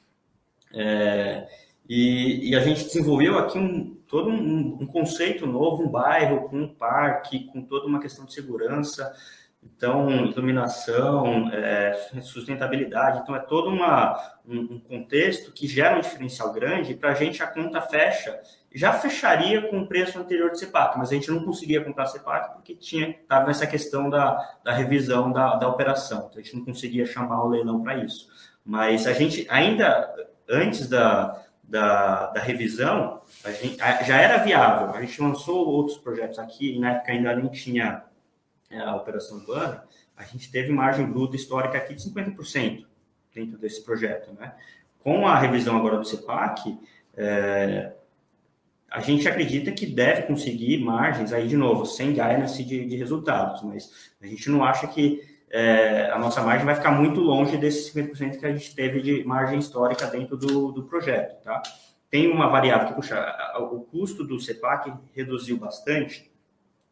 [0.73, 1.47] é,
[1.89, 6.63] e, e, a gente desenvolveu aqui um, todo um, um, conceito novo, um bairro com
[6.63, 9.15] um parque, com toda uma questão de segurança,
[9.63, 16.53] então iluminação, é, sustentabilidade, então é todo uma, um, um, contexto que gera um diferencial
[16.53, 16.95] grande.
[16.95, 18.41] Para a gente a conta fecha,
[18.73, 22.55] já fecharia com o preço anterior de CEPAC, mas a gente não conseguia comprar CEPAC
[22.55, 26.65] porque tinha estava nessa questão da, da revisão da, da operação, então a gente não
[26.65, 28.29] conseguia chamar o leilão para isso.
[28.65, 30.13] Mas a gente ainda
[30.49, 34.91] antes da, da, da revisão, a gente, a, já era viável.
[34.95, 38.05] A gente lançou outros projetos aqui, na época ainda nem tinha
[38.71, 39.85] é, a operação urbana,
[40.17, 42.87] a gente teve margem bruta histórica aqui de 50%
[43.35, 44.33] dentro desse projeto.
[44.33, 44.55] Né?
[45.03, 46.79] Com a revisão agora do CEPAC,
[47.17, 47.93] é,
[48.91, 53.63] a gente acredita que deve conseguir margens, aí de novo, sem guidance de, de resultados,
[53.63, 57.93] mas a gente não acha que é, a nossa margem vai ficar muito longe desses
[57.95, 61.63] 50% que a gente teve de margem histórica dentro do, do projeto, tá?
[62.11, 63.17] Tem uma variável que, puxa,
[63.59, 66.31] o custo do CEPAC reduziu bastante,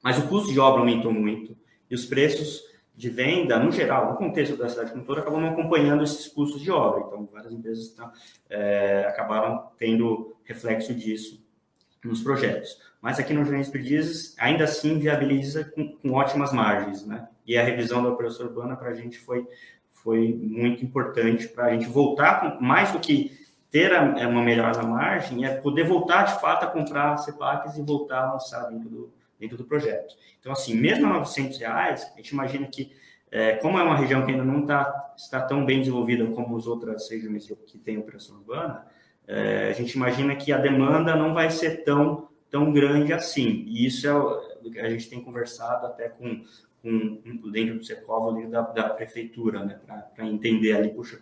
[0.02, 1.56] mas o custo de obra aumentou muito
[1.90, 2.62] e os preços
[2.96, 6.70] de venda, no geral, no contexto da cidade toda, acabam não acompanhando esses custos de
[6.70, 7.04] obra.
[7.06, 8.12] Então, várias empresas tá,
[8.48, 11.43] é, acabaram tendo reflexo disso
[12.06, 12.78] nos projetos.
[13.00, 17.28] Mas aqui no Gerência Perdizes, ainda assim, viabiliza com, com ótimas margens, né?
[17.46, 19.46] E a revisão da operação urbana para a gente foi,
[19.90, 24.42] foi muito importante para a gente voltar, com, mais do que ter a, é uma
[24.42, 28.70] melhor na margem, é poder voltar de fato a comprar CEPACs e voltar a lançar
[28.70, 30.14] dentro do, dentro do projeto.
[30.40, 32.92] Então, assim, mesmo a 900 reais, a gente imagina que,
[33.30, 36.66] é, como é uma região que ainda não tá, está tão bem desenvolvida como as
[36.66, 38.86] outras regiões que têm operação urbana,
[39.26, 43.64] é, a gente imagina que a demanda não vai ser tão, tão grande assim.
[43.66, 46.42] E isso é o que a gente tem conversado até com,
[46.82, 49.78] com, dentro do Secov, dentro da, da prefeitura, né,
[50.14, 51.18] para entender ali, puxa,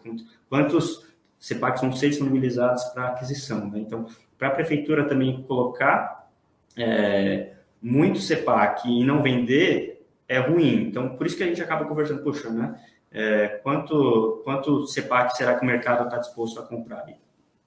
[0.49, 1.07] quantos
[1.39, 3.69] CEPACs vão ser disponibilizados para aquisição.
[3.71, 3.81] Né?
[3.81, 4.07] Então,
[4.39, 6.31] para a prefeitura também colocar
[6.77, 10.85] é, muito CEPAC e não vender é ruim.
[10.85, 12.81] Então, por isso que a gente acaba conversando, puxa, né?
[13.11, 17.05] É, quanto, quanto CEPAC será que o mercado está disposto a comprar?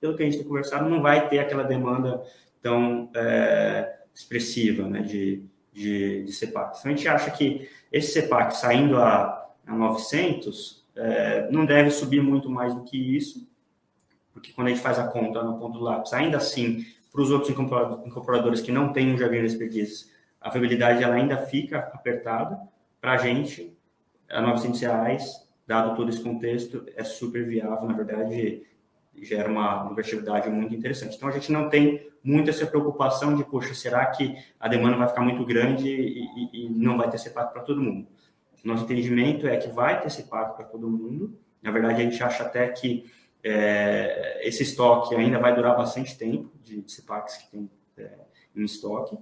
[0.05, 2.21] Pelo que a gente tem conversado, não vai ter aquela demanda
[2.61, 6.77] tão é, expressiva né, de, de, de CEPAC.
[6.77, 12.21] Então, a gente acha que esse CEPAC saindo a, a 900 é, não deve subir
[12.21, 13.49] muito mais do que isso,
[14.31, 17.31] porque quando a gente faz a conta no ponto do lápis, ainda assim, para os
[17.31, 22.59] outros incorporadores que não têm um jardim de expertise, a viabilidade ela ainda fica apertada.
[23.01, 23.75] Para a gente,
[24.29, 28.63] a 900 reais, dado todo esse contexto, é super viável, na verdade,
[29.21, 31.15] gera uma lucratividade muito interessante.
[31.15, 35.07] Então, a gente não tem muito essa preocupação de, poxa, será que a demanda vai
[35.07, 38.07] ficar muito grande e, e, e não vai ter CEPAC para todo mundo?
[38.63, 41.37] Nosso entendimento é que vai ter CEPAC para todo mundo.
[41.61, 43.05] Na verdade, a gente acha até que
[43.43, 48.09] é, esse estoque ainda vai durar bastante tempo de, de CEPACs que tem é,
[48.55, 49.17] em estoque.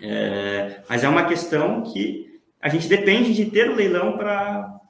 [0.00, 4.80] É, mas é uma questão que a gente depende de ter o leilão para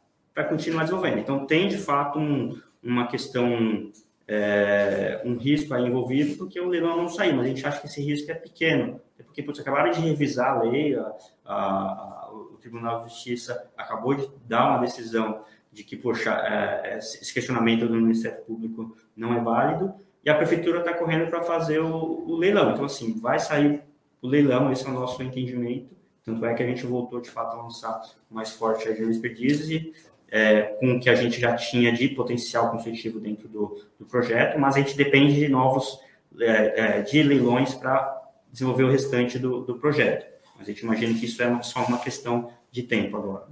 [0.48, 1.18] continuar desenvolvendo.
[1.18, 3.90] Então, tem de fato um, uma questão
[4.32, 7.88] é, um risco aí envolvido porque o leilão não saiu, mas a gente acha que
[7.88, 11.12] esse risco é pequeno, é porque putz, acabaram de revisar a lei, a,
[11.44, 16.98] a, a, o Tribunal de Justiça acabou de dar uma decisão de que, poxa, é,
[16.98, 19.92] esse questionamento do Ministério Público não é válido,
[20.24, 22.70] e a Prefeitura está correndo para fazer o, o, leilão.
[22.72, 23.82] Então, assim, vai sair
[24.22, 27.56] o leilão, esse é o nosso entendimento, tanto é que a gente voltou, de fato,
[27.56, 29.92] a lançar mais forte a Gênesis Perdizes e
[30.30, 34.58] é, com o que a gente já tinha de potencial construtivo dentro do, do projeto,
[34.58, 35.98] mas a gente depende de novos,
[36.40, 38.20] é, é, de leilões para
[38.52, 40.26] desenvolver o restante do, do projeto.
[40.56, 43.48] Mas a gente imagina que isso é só uma questão de tempo agora.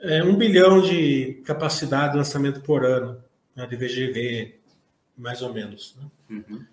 [0.00, 3.20] É um bilhão de capacidade de lançamento por ano
[3.56, 4.54] né, de VGV,
[5.16, 5.96] mais ou menos.
[5.96, 6.42] Né?
[6.48, 6.64] Uhum.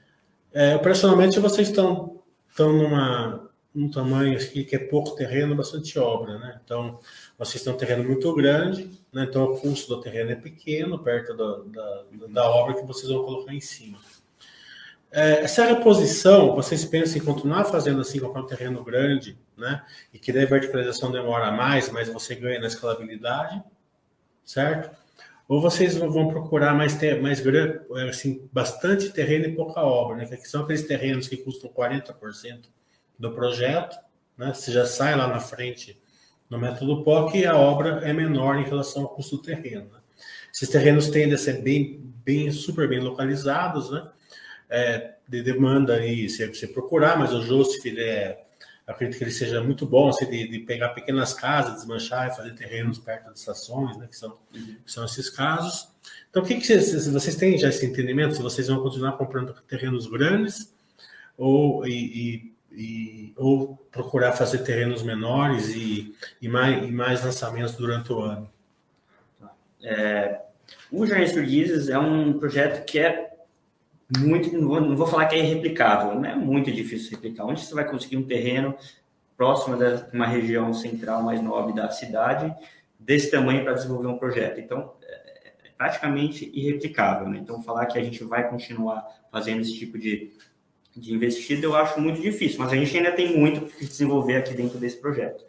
[0.54, 6.40] É, operacionalmente, vocês estão, estão numa, num tamanho aqui que é pouco terreno, bastante obra,
[6.40, 6.62] né?
[6.64, 6.98] Então,
[7.38, 9.26] vocês têm um terreno muito grande, né?
[9.30, 13.26] então o custo do terreno é pequeno, perto da, da, da obra que vocês vão
[13.26, 13.98] colocar em cima.
[15.12, 19.84] É, essa reposição, vocês pensam em continuar fazendo assim, comprar um terreno grande, né?
[20.14, 23.62] E que daí a verticalização demora mais, mas você ganha na escalabilidade,
[24.44, 24.96] certo?
[25.48, 27.44] Ou vocês vão procurar mais, ter, mais
[28.10, 30.26] assim, bastante terreno e pouca obra, né?
[30.26, 32.66] Que são aqueles terrenos que custam 40%
[33.18, 33.98] do projeto,
[34.38, 34.54] né?
[34.54, 36.00] Você já sai lá na frente
[36.50, 39.86] no método POC e a obra é menor em relação ao custo do terreno.
[39.92, 40.00] Né?
[40.54, 44.08] Esses terrenos tendem a ser bem, bem super bem localizados, né?
[44.70, 48.46] É, de demanda aí, você, você procurar, mas o Joseph, ele é
[48.88, 52.54] acredito que ele seja muito bom assim, de, de, pegar pequenas casas, desmanchar e fazer
[52.54, 55.90] terrenos perto de estações, né, que, são, que são esses casos.
[56.30, 58.36] Então, o que, que vocês, vocês têm já esse entendimento?
[58.36, 60.74] Se vocês vão continuar comprando terrenos grandes
[61.38, 67.76] ou, e, e, e ou procurar fazer terrenos menores e, e, mais, e mais lançamentos
[67.76, 68.50] durante o ano?
[69.84, 70.42] É,
[70.92, 73.36] o Jardim Perdizes é um projeto que é
[74.18, 77.46] muito, não vou, não vou falar que é irreplicável, não é muito difícil replicar.
[77.46, 78.76] Onde você vai conseguir um terreno
[79.36, 82.54] próximo de uma região central mais nobre da cidade,
[83.00, 84.60] desse tamanho para desenvolver um projeto?
[84.60, 85.14] Então, é,
[85.66, 87.28] é praticamente irreplicável.
[87.28, 87.40] Né?
[87.40, 90.32] Então, falar que a gente vai continuar fazendo esse tipo de,
[90.96, 94.54] de investida, eu acho muito difícil, mas a gente ainda tem muito que desenvolver aqui
[94.54, 95.44] dentro desse projeto.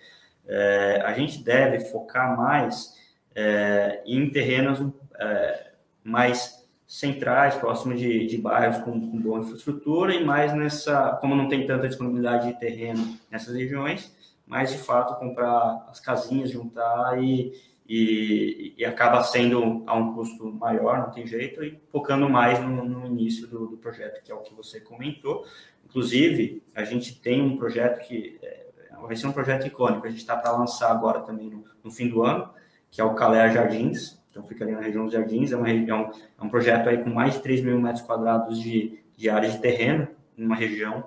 [0.47, 2.95] É, a gente deve focar mais
[3.35, 4.81] é, em terrenos
[5.19, 5.71] é,
[6.03, 11.49] mais centrais, próximos de, de bairros com, com, boa infraestrutura e mais nessa, como não
[11.49, 14.13] tem tanta disponibilidade de terreno nessas regiões,
[14.47, 17.53] mas de fato comprar as casinhas, juntar e,
[17.89, 22.85] e, e acaba sendo a um custo maior, não tem jeito, e focando mais no,
[22.85, 25.45] no início do, do, projeto, que é o que você comentou.
[25.85, 28.67] Inclusive, a gente tem um projeto que é,
[29.01, 32.09] vai ser um projeto icônico, a gente está para lançar agora também no, no fim
[32.09, 32.51] do ano,
[32.91, 36.11] que é o Calé Jardins, então fica ali na região dos Jardins, é, uma, região,
[36.39, 39.59] é um projeto aí com mais de 3 mil metros quadrados de, de área de
[39.59, 41.05] terreno, numa região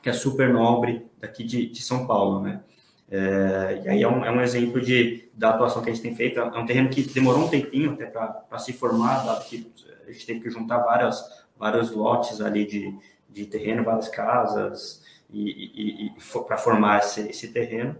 [0.00, 2.62] que é super nobre daqui de, de São Paulo, né?
[3.10, 6.14] É, e aí é um, é um, exemplo de, da atuação que a gente tem
[6.14, 6.40] feito.
[6.40, 9.70] É um terreno que demorou um tempinho até para se formar, dado que
[10.06, 12.96] a gente teve que juntar várias, vários lotes ali de,
[13.28, 17.96] de terreno, várias casas, e, e, e para formar esse, esse terreno.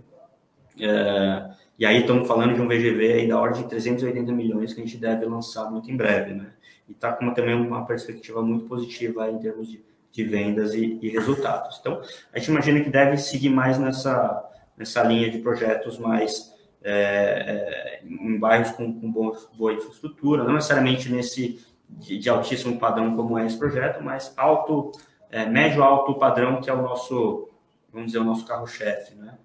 [0.81, 4.81] É, e aí estamos falando de um VGV aí da ordem de 380 milhões que
[4.81, 6.53] a gente deve lançar muito em breve, né?
[6.89, 11.09] E está com também uma perspectiva muito positiva em termos de, de vendas e, e,
[11.09, 11.79] resultados.
[11.81, 12.01] Então,
[12.33, 14.45] a gente imagina que deve seguir mais nessa,
[14.77, 20.55] nessa linha de projetos mais é, é, em bairros com, com boa, boa, infraestrutura, não
[20.55, 24.93] necessariamente nesse de, de, altíssimo padrão como é esse projeto, mas alto,
[25.31, 27.49] é, médio alto padrão que é o nosso,
[27.91, 29.39] vamos dizer, o nosso carro-chefe, né?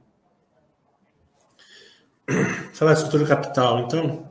[2.74, 4.30] falar de estrutura capital, então,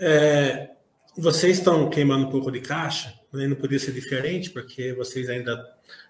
[0.00, 0.70] é,
[1.16, 3.46] vocês estão queimando um pouco de caixa, né?
[3.46, 5.62] não podia ser diferente, porque vocês ainda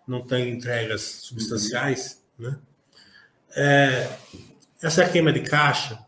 [0.06, 2.58] não têm entregas substanciais, né?
[3.56, 4.06] É,
[4.82, 5.98] essa queima de caixa,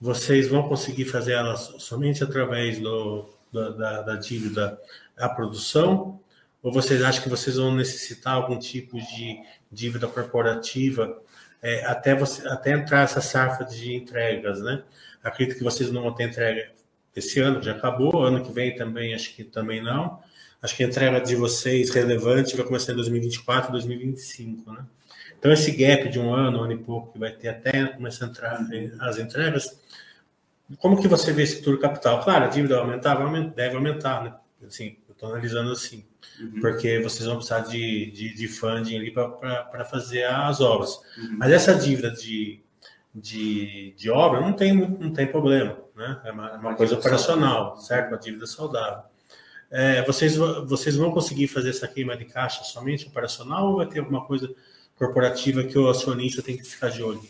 [0.00, 4.80] vocês vão conseguir fazer ela somente através do, da, da dívida
[5.18, 6.18] à produção,
[6.62, 9.38] ou vocês acham que vocês vão necessitar algum tipo de
[9.70, 11.20] dívida corporativa
[11.60, 14.82] é, até, você, até entrar essa safra de entregas, né?
[15.22, 16.72] Acredito que vocês não vão ter entrega
[17.14, 20.18] esse ano, já acabou, ano que vem também, acho que também não.
[20.62, 24.84] Acho que a entrega de vocês relevante vai começar em 2024, 2025, né?
[25.42, 28.26] Então, esse gap de um ano, um ano e pouco, que vai ter até começar
[28.26, 28.64] a entrar
[29.00, 29.76] as entregas,
[30.78, 32.22] como que você vê esse futuro capital?
[32.22, 34.34] Claro, a dívida vai aumentar, vai aumentar deve aumentar, né?
[34.64, 36.04] Assim, eu estou analisando assim
[36.40, 36.60] uhum.
[36.60, 41.00] porque vocês vão precisar de, de, de funding ali para fazer as obras.
[41.18, 41.38] Uhum.
[41.38, 42.60] Mas essa dívida de,
[43.12, 46.20] de, de obra não tem, não tem problema, né?
[46.24, 47.82] É uma, é uma coisa operacional, saudável.
[47.82, 48.08] certo?
[48.10, 49.02] Uma dívida saudável.
[49.72, 53.98] É, vocês, vocês vão conseguir fazer essa queima de caixa somente operacional ou vai ter
[53.98, 54.54] alguma coisa
[55.02, 57.20] corporativa que o acionista tem que ficar de olho?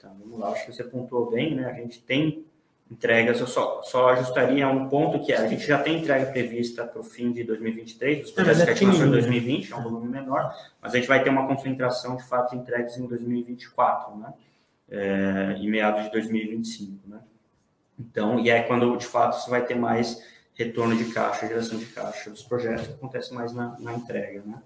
[0.00, 1.66] Tá, vamos lá, acho que você pontuou bem, né?
[1.66, 2.44] A gente tem
[2.90, 6.84] entregas, eu só, só ajustaria um ponto que é, a gente já tem entrega prevista
[6.84, 9.76] para o fim de 2023, os projetos é, que a gente lançou em 2020, é
[9.76, 13.06] um volume menor, mas a gente vai ter uma concentração de fato de entregas em
[13.06, 14.34] 2024, né?
[14.90, 17.20] É, em meados de 2025, né?
[17.98, 20.22] Então, e é quando de fato você vai ter mais
[20.54, 24.60] retorno de caixa, geração de caixa dos projetos, que acontece mais na, na entrega, né?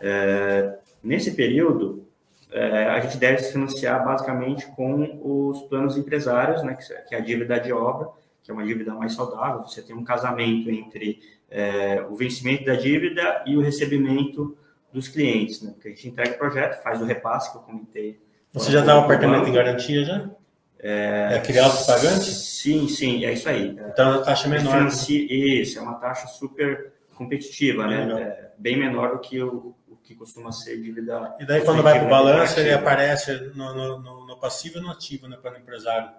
[0.00, 2.06] É, nesse período,
[2.50, 6.76] é, a gente deve se financiar basicamente com os planos empresários, né,
[7.08, 8.08] que é a dívida de obra,
[8.42, 9.62] que é uma dívida mais saudável.
[9.62, 11.20] Você tem um casamento entre
[11.50, 14.56] é, o vencimento da dívida e o recebimento
[14.92, 15.72] dos clientes, né?
[15.72, 18.18] Porque a gente entrega o projeto, faz o repasse que eu comentei.
[18.52, 20.30] Você já dá o apartamento em garantia já?
[20.78, 22.30] É, é aquele pagante?
[22.30, 23.76] Sim, sim, é isso aí.
[23.92, 24.82] Então a taxa é menor.
[24.82, 24.88] Né?
[24.88, 28.22] Isso, é uma taxa super competitiva, né?
[28.22, 29.74] É, bem menor do que o,
[30.08, 31.36] que costuma ser dívida.
[31.38, 34.90] E daí quando vai para o balanço, ele aparece no, no, no, passivo e no
[34.90, 36.10] ativo, né, para o empresário.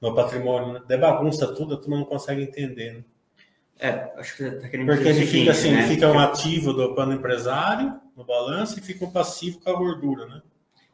[0.00, 0.82] No patrimônio.
[0.88, 0.96] Né?
[0.96, 3.04] Bagunça tudo, tu não consegue entender, né?
[3.78, 5.86] É, acho que você está querendo Porque ele fica assim, né?
[5.88, 10.26] fica um ativo do plano empresário no balanço e fica um passivo com a gordura,
[10.26, 10.42] né?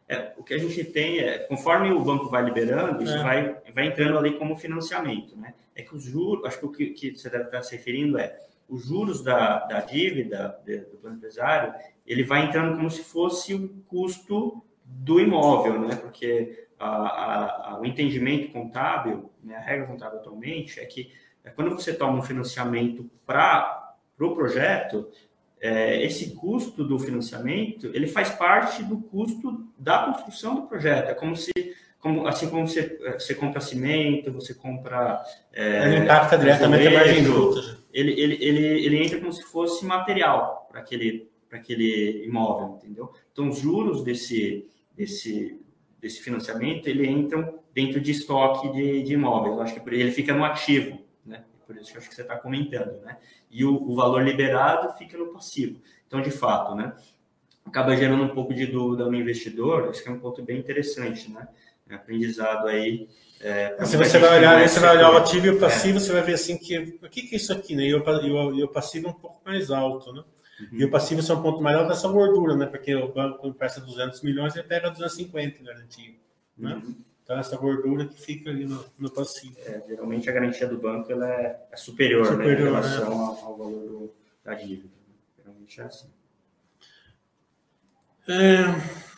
[0.08, 3.22] É, o que a gente tem é, conforme o banco vai liberando, isso é.
[3.22, 5.54] vai, vai entrando ali como financiamento, né?
[5.76, 8.36] É que os juros, acho que o que, que você deve estar se referindo é
[8.70, 10.58] os juros da, da dívida
[10.90, 11.74] do plano empresário,
[12.06, 15.96] ele vai entrando como se fosse o custo do imóvel, né?
[15.96, 19.56] Porque a, a, a, o entendimento contábil, né?
[19.56, 21.12] a regra contábil atualmente é que
[21.44, 25.08] é quando você toma um financiamento para o pro projeto,
[25.60, 31.10] é, esse custo do financiamento ele faz parte do custo da construção do projeto.
[31.10, 31.52] É como se,
[31.98, 35.22] como, assim como você, você compra cimento, você compra.
[35.52, 37.79] É, ele impacta diretamente a margem bruta.
[37.92, 43.12] Ele, ele, ele, ele entra como se fosse material para aquele, aquele imóvel, entendeu?
[43.32, 45.60] Então, os juros desse, desse,
[46.00, 49.56] desse financiamento ele entram dentro de estoque de, de imóveis.
[49.56, 50.98] Eu acho que ele fica no ativo
[51.70, 53.16] por isso que eu acho que você está comentando, né?
[53.48, 55.80] E o, o, valor liberado fica no passivo.
[56.04, 56.92] Então, de fato, né?
[57.64, 61.46] Acaba gerando um pouco de dúvida no investidor, isso é um ponto bem interessante, né?
[61.90, 63.08] É aprendizado aí.
[63.40, 66.00] É, se você vai olhar, você vai olhar o ativo e o passivo, é.
[66.00, 67.84] você vai ver assim que o que, que é isso aqui, né?
[67.84, 70.22] E o, e o, e o passivo é um pouco mais alto, né?
[70.60, 70.68] Uhum.
[70.72, 72.66] E o passivo é um ponto alto dessa gordura, né?
[72.66, 76.14] Porque o banco empresta 200 milhões e pega 250 em garantia,
[76.56, 76.74] né?
[76.74, 76.94] Uhum.
[77.24, 79.56] Então, essa gordura que fica ali no, no passivo.
[79.64, 83.14] É, geralmente, a garantia do banco ela é, é superior, superior né, em relação né?
[83.14, 84.14] ao, ao, valor do,
[84.44, 84.88] da dívida.
[85.38, 86.08] Geralmente é assim.
[88.28, 89.09] É...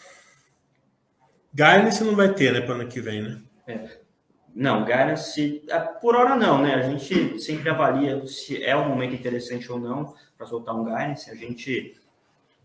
[1.54, 3.40] Guidance não vai ter, né, para ano que vem, né?
[3.66, 4.02] É.
[4.54, 6.74] Não, guidance, é, por hora não, né?
[6.74, 11.30] A gente sempre avalia se é um momento interessante ou não para soltar um guidance.
[11.30, 11.96] A gente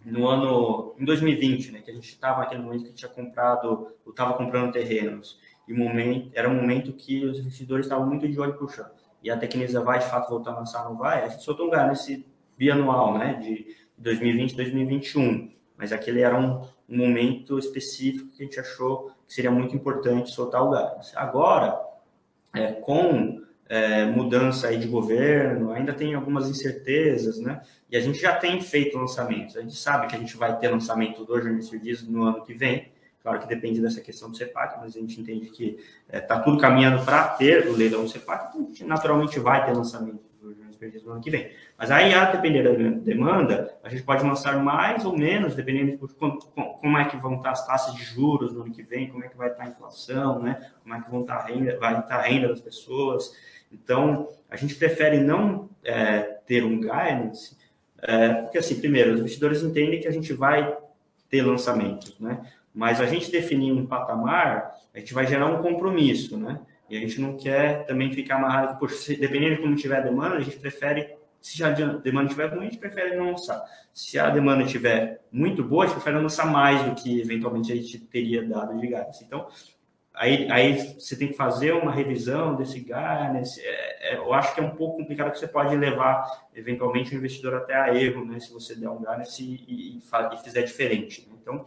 [0.05, 4.11] no ano em 2020, né, que a gente estava naquele momento que tinha comprado, ou
[4.11, 8.53] estava comprando terrenos, e momento era um momento que os investidores estavam muito de olho
[8.53, 8.91] puxando.
[9.21, 11.25] E a Tecnisa vai de fato voltar a lançar, não vai?
[11.25, 12.25] A gente soltou um nesse
[12.57, 15.51] bianual, né, de 2020 2021.
[15.75, 20.31] Mas aquele era um, um momento específico que a gente achou que seria muito importante
[20.31, 21.11] soltar o gás.
[21.15, 21.79] Agora,
[22.53, 27.61] é, com é, mudança aí de governo, ainda tem algumas incertezas, né?
[27.91, 29.57] E a gente já tem feito lançamentos.
[29.57, 32.53] A gente sabe que a gente vai ter lançamento do Jornalista Dias no ano que
[32.53, 32.91] vem.
[33.21, 36.39] Claro que depende dessa questão do CEPAC, mas a gente entende que está é, tá
[36.39, 40.26] tudo caminhando para ter o leilão do CEPAC, então a gente naturalmente vai ter lançamento
[40.53, 41.51] Dias no ano que vem.
[41.77, 46.13] Mas aí, a depender da demanda, a gente pode lançar mais ou menos, dependendo de
[46.15, 49.27] como é que vão estar as taxas de juros no ano que vem, como é
[49.27, 50.71] que vai estar a inflação, né?
[50.83, 53.33] como é que vão estar a renda, vai estar a renda das pessoas.
[53.71, 57.57] Então, a gente prefere não é, ter um guidance,
[58.01, 60.77] é, porque, assim, primeiro, os investidores entendem que a gente vai
[61.29, 62.45] ter lançamentos, né?
[62.73, 66.59] Mas a gente definir um patamar, a gente vai gerar um compromisso, né?
[66.89, 70.01] E a gente não quer também ficar amarrado, poxa, se, dependendo de como tiver a
[70.01, 73.63] demanda, a gente prefere, se a demanda estiver ruim, a gente prefere não lançar.
[73.93, 77.75] Se a demanda estiver muito boa, a gente prefere lançar mais do que eventualmente a
[77.75, 79.23] gente teria dado de guidance.
[79.23, 79.47] Então,
[80.17, 83.61] Aí, aí você tem que fazer uma revisão desse guidance.
[83.61, 87.17] É, é, eu acho que é um pouco complicado que você pode levar, eventualmente, o
[87.17, 88.39] investidor até a erro, né?
[88.39, 91.27] Se você der um guidance e, e, e fizer diferente.
[91.29, 91.37] Né?
[91.39, 91.65] Então,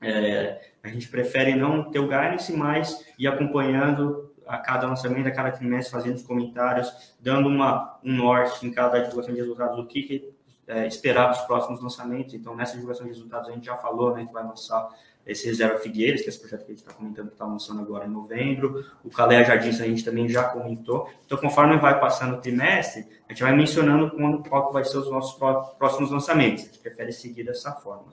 [0.00, 5.30] é, a gente prefere não ter o guidance, mas ir acompanhando a cada lançamento, a
[5.30, 9.86] cada trimestre, fazendo os comentários, dando uma, um norte em cada divulgação de resultados, o
[9.86, 10.36] que, que
[10.66, 12.34] é, esperar dos próximos lançamentos.
[12.34, 14.88] Então, nessa divulgação de resultados, a gente já falou, né, que vai lançar
[15.26, 17.80] esse Reserva Figueiras, que é esse projeto que a gente está comentando que está lançando
[17.80, 21.10] agora em novembro, o Calé Jardins a gente também já comentou.
[21.24, 25.10] Então, conforme vai passando o trimestre, a gente vai mencionando quando, qual vai ser os
[25.10, 25.36] nossos
[25.76, 26.62] próximos lançamentos.
[26.62, 28.12] A gente prefere seguir dessa forma.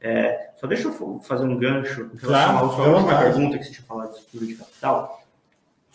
[0.00, 3.72] É, só deixa eu fazer um gancho em relação à sua última pergunta que você
[3.72, 5.25] tinha falado de estrutura de capital.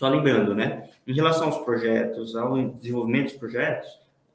[0.02, 0.90] Só lembrando, né?
[1.06, 3.88] Em relação aos projetos, ao desenvolvimento dos projetos,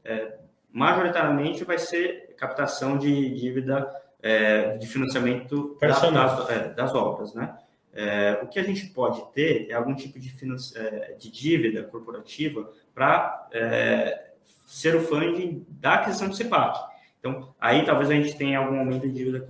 [0.04, 0.36] é,
[0.70, 3.92] majoritariamente vai ser captação de dívida
[4.22, 7.58] é, de financiamento das, das, é, das, obras, né?
[7.92, 10.32] É, o que a gente pode ter é algum tipo de,
[10.76, 14.26] é, de dívida corporativa para é,
[14.68, 16.78] ser o funding da aquisição do CEPAC.
[17.18, 19.44] Então, aí talvez a gente tenha algum aumento de dívida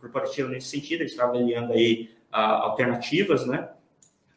[0.00, 3.68] corporativa nesse sentido, a gente está avaliando aí a, alternativas, né,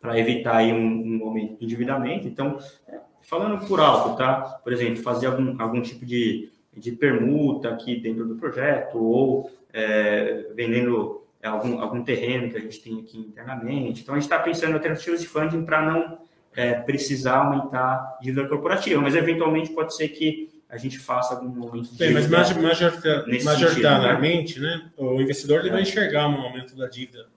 [0.01, 2.27] para evitar aí um, um aumento de endividamento.
[2.27, 4.41] Então, é, falando por alto, tá?
[4.63, 10.47] Por exemplo, fazer algum, algum tipo de, de permuta aqui dentro do projeto ou é,
[10.55, 14.01] vendendo algum, algum terreno que a gente tem aqui internamente.
[14.01, 16.19] Então, a gente está pensando em alternativas de funding para não
[16.55, 21.49] é, precisar aumentar a dívida corporativa, mas eventualmente pode ser que a gente faça algum
[21.49, 21.97] momento de.
[21.97, 24.75] Bem, mas majorita, majoritariamente, né?
[24.75, 24.91] né?
[24.97, 25.71] o investidor ele é.
[25.71, 27.27] vai enxergar um aumento da dívida,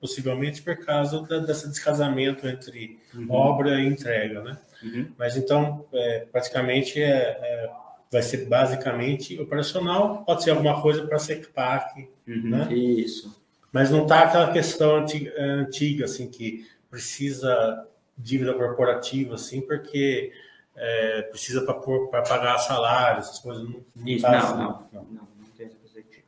[0.00, 3.26] possivelmente por causa da, desse descasamento entre uhum.
[3.30, 4.58] obra e entrega, né?
[4.82, 5.12] Uhum.
[5.18, 7.70] Mas então, é, praticamente, é, é,
[8.10, 12.50] vai ser basicamente operacional, pode ser alguma coisa para SECPAC, uhum.
[12.50, 12.72] né?
[12.72, 13.44] Isso.
[13.72, 17.86] Mas não está aquela questão antiga, antiga, assim, que precisa
[18.16, 20.32] dívida corporativa, assim, porque
[20.74, 23.64] é, precisa para pagar salário, essas coisas.
[23.64, 26.24] Não, não, Isso, tá não, assim, não, não, não, não, tem essa perspectiva.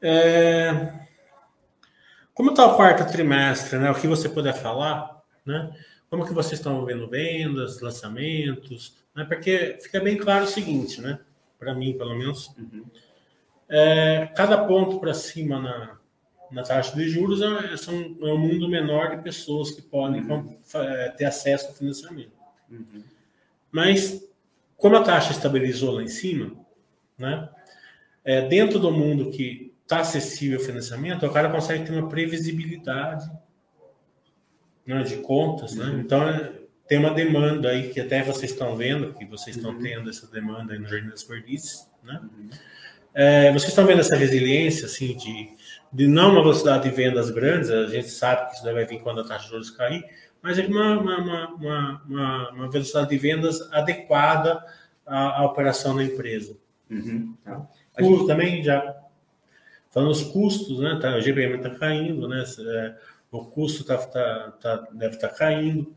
[0.00, 1.04] É,
[2.34, 3.90] como está o quarto trimestre, né?
[3.90, 5.72] O que você puder falar, né?
[6.10, 9.24] Como que vocês estão vendo vendas, lançamentos, né?
[9.24, 11.20] Porque fica bem claro o seguinte, né?
[11.58, 12.84] Para mim, pelo menos, uhum.
[13.68, 15.96] é, cada ponto para cima na,
[16.50, 20.58] na taxa de juros é, são, é um mundo menor de pessoas que podem uhum.
[20.74, 22.32] É, ter acesso ao financiamento.
[22.70, 23.02] Uhum.
[23.70, 24.28] Mas,
[24.76, 26.52] como a taxa estabilizou lá em cima,
[27.16, 27.48] né,
[28.24, 33.30] é, dentro do mundo que está acessível ao financiamento, o cara consegue ter uma previsibilidade
[34.86, 35.74] né, de contas.
[35.74, 35.84] Né?
[35.84, 36.00] Uhum.
[36.00, 36.52] Então, é,
[36.88, 39.80] tem uma demanda aí que até vocês estão vendo, que vocês estão uhum.
[39.80, 41.88] tendo essa demanda aí no Jardim das Perdices.
[42.02, 42.20] Né?
[42.22, 42.50] Uhum.
[43.14, 45.50] É, vocês estão vendo essa resiliência assim, de,
[45.92, 49.20] de não uma velocidade de vendas grandes, a gente sabe que isso vai vir quando
[49.20, 50.04] a taxa de juros cair,
[50.42, 54.62] mas é uma, uma, uma, uma, velocidade de vendas adequada
[55.06, 56.56] à, à operação da empresa.
[56.90, 57.68] Uhum, tá.
[58.00, 58.26] gente...
[58.26, 59.03] também já
[59.94, 60.98] falando os custos, né?
[61.00, 62.44] Tá, o GPM está caindo, né?
[62.58, 62.96] É,
[63.30, 65.94] o custo tá, tá, tá deve estar tá caindo.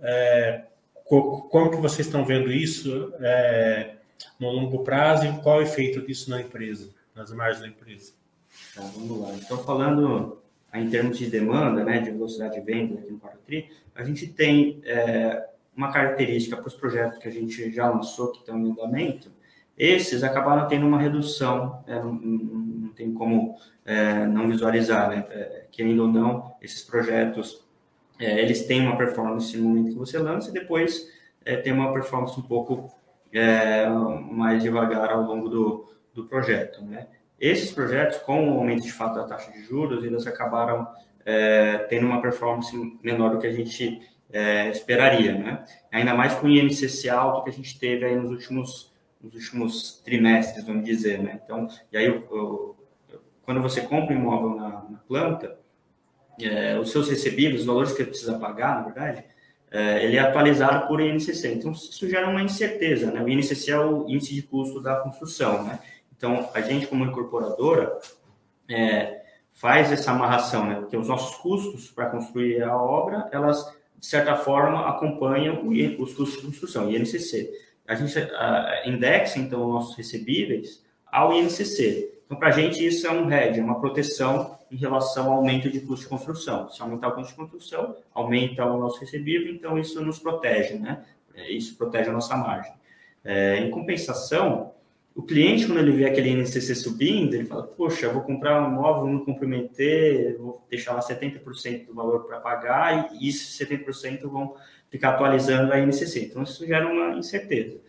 [0.00, 0.64] É,
[1.04, 3.96] como que vocês estão vendo isso é,
[4.40, 8.14] no longo prazo e qual é o efeito disso na empresa, nas margens da empresa?
[8.74, 9.34] Tá, vamos lá.
[9.34, 10.38] Então, falando
[10.72, 14.26] em termos de demanda, né, de velocidade de venda aqui no quarto tri, a gente
[14.26, 18.70] tem é, uma característica para os projetos que a gente já lançou, que estão em
[18.70, 19.30] andamento,
[19.76, 25.26] esses acabaram tendo uma redução, é, não, não, tem como é, não visualizar, né?
[25.30, 27.64] É, querendo ou não, esses projetos,
[28.18, 31.08] é, eles têm uma performance no momento que você lança e depois
[31.44, 32.90] é, tem uma performance um pouco
[33.32, 37.08] é, mais devagar ao longo do, do projeto, né?
[37.40, 40.86] Esses projetos, com o aumento de fato da taxa de juros, eles acabaram
[41.88, 42.70] tendo uma performance
[43.02, 44.00] menor do que a gente
[44.70, 45.64] esperaria, né?
[45.90, 48.93] Ainda mais com o INCC alto que a gente teve aí nos últimos,
[49.24, 51.40] nos últimos trimestres, vamos dizer, né?
[51.42, 52.22] Então, e aí,
[53.42, 55.58] quando você compra um imóvel na, na planta,
[56.38, 59.24] é, os seus recebíveis, os valores que você precisa pagar, na verdade,
[59.70, 61.48] é, ele é atualizado por INCC.
[61.54, 63.22] Então, isso gera uma incerteza, né?
[63.22, 65.78] O INCC é o índice de custo da construção, né?
[66.16, 67.98] Então, a gente, como incorporadora,
[68.68, 69.22] é,
[69.52, 70.76] faz essa amarração, né?
[70.76, 73.64] Porque os nossos custos para construir a obra, elas,
[73.98, 77.50] de certa forma, acompanham os custos de construção, INCC.
[77.86, 82.12] A gente a, indexa, então, os nossos recebíveis ao INCC.
[82.24, 85.70] Então, para a gente, isso é um hedge, é uma proteção em relação ao aumento
[85.70, 86.68] de custo de construção.
[86.68, 91.04] Se aumentar o custo de construção, aumenta o nosso recebível, então isso nos protege, né?
[91.48, 92.72] Isso protege a nossa margem.
[93.24, 94.72] É, em compensação,
[95.14, 99.06] o cliente, quando ele vê aquele INCC subindo, ele fala, poxa, vou comprar um imóvel,
[99.06, 104.56] não comprometer, vou deixar lá 70% do valor para pagar e esses 70% vão
[104.94, 106.26] ficar atualizando a INCC.
[106.26, 107.80] Então, isso gera uma incerteza.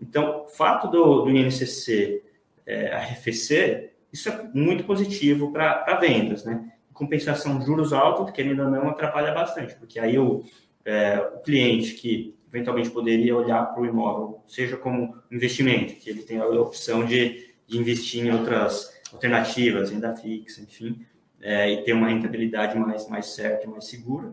[0.00, 2.22] Então, o fato do, do INCC
[2.64, 6.72] é, arrefecer, isso é muito positivo para vendas, né?
[6.92, 10.44] Compensação, juros altos, querendo ou não, atrapalha bastante, porque aí o,
[10.84, 16.22] é, o cliente que eventualmente poderia olhar para o imóvel, seja como investimento, que ele
[16.22, 21.04] tem a opção de, de investir em outras alternativas, renda fixa, enfim,
[21.42, 24.32] é, e ter uma rentabilidade mais, mais certa, mais segura.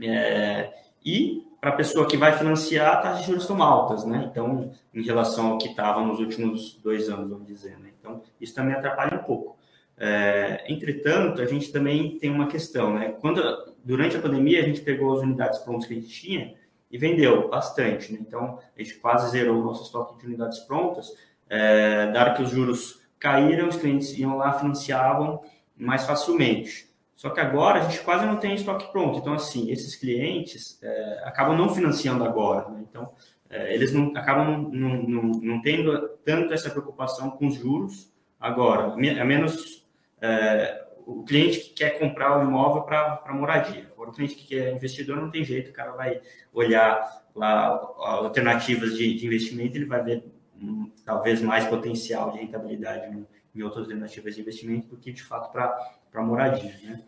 [0.00, 0.72] É,
[1.04, 4.28] e para a pessoa que vai financiar, taxas de juros estão altas, né?
[4.28, 7.90] Então, em relação ao que estava nos últimos dois anos, vamos dizer, né?
[8.00, 9.56] Então, isso também atrapalha um pouco.
[9.96, 13.14] É, entretanto, a gente também tem uma questão, né?
[13.20, 13.40] Quando,
[13.84, 16.54] durante a pandemia, a gente pegou as unidades prontas que a gente tinha
[16.90, 18.12] e vendeu bastante.
[18.12, 18.18] Né?
[18.20, 21.12] Então, a gente quase zerou o nosso estoque de unidades prontas,
[21.48, 25.42] é, dado que os juros caíram, os clientes iam lá, financiavam
[25.76, 26.91] mais facilmente.
[27.22, 29.16] Só que agora a gente quase não tem estoque pronto.
[29.16, 32.68] Então, assim, esses clientes é, acabam não financiando agora.
[32.70, 32.84] Né?
[32.90, 33.12] Então,
[33.48, 38.86] é, eles não, acabam não, não, não, tendo tanto essa preocupação com os juros agora.
[38.94, 39.86] A menos
[40.20, 43.88] é, o cliente que quer comprar o imóvel para moradia.
[43.92, 46.20] Agora, o cliente que é investidor não tem jeito, o cara vai
[46.52, 47.66] olhar lá
[47.98, 50.24] alternativas de, de investimento, ele vai ver
[50.60, 53.16] hum, talvez mais potencial de rentabilidade
[53.54, 56.74] em outras alternativas de investimento do que de fato para moradia.
[56.82, 57.00] Né?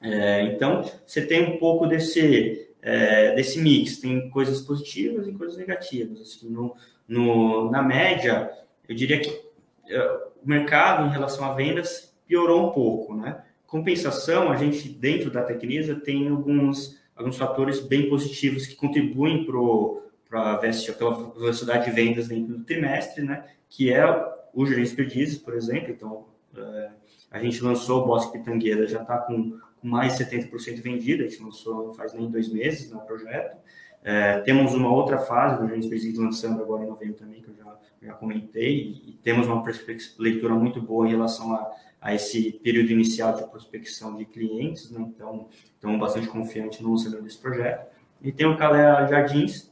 [0.00, 5.56] É, então, você tem um pouco desse, é, desse mix, tem coisas positivas e coisas
[5.56, 6.20] negativas.
[6.20, 6.74] Assim, no,
[7.06, 8.50] no, na média,
[8.88, 9.28] eu diria que
[9.88, 10.02] é,
[10.42, 13.44] o mercado em relação a vendas piorou um pouco, né?
[13.66, 20.56] Compensação, a gente dentro da Tecnisa tem alguns alguns fatores bem positivos que contribuem para
[20.96, 23.44] pela velocidade de vendas dentro do trimestre, né?
[23.68, 24.04] Que é
[24.54, 25.90] o gerente perdizes, por exemplo.
[25.90, 26.24] Então,
[26.56, 26.90] é,
[27.30, 31.42] a gente lançou o Bosque Pitangueira, já está com, mais de 70% vendido, a gente
[31.42, 33.56] lançou faz nem dois meses no né, projeto.
[34.02, 37.54] É, temos uma outra fase do gerente perdizes lançando agora em novembro também, que eu
[37.54, 39.62] já, já comentei, e, e temos uma
[40.18, 41.70] leitura muito boa em relação a
[42.00, 45.00] a esse período inicial de prospecção de clientes, né?
[45.00, 47.86] então estamos bastante confiantes no lançamento desse projeto.
[48.22, 49.70] E tem o Calé Jardins,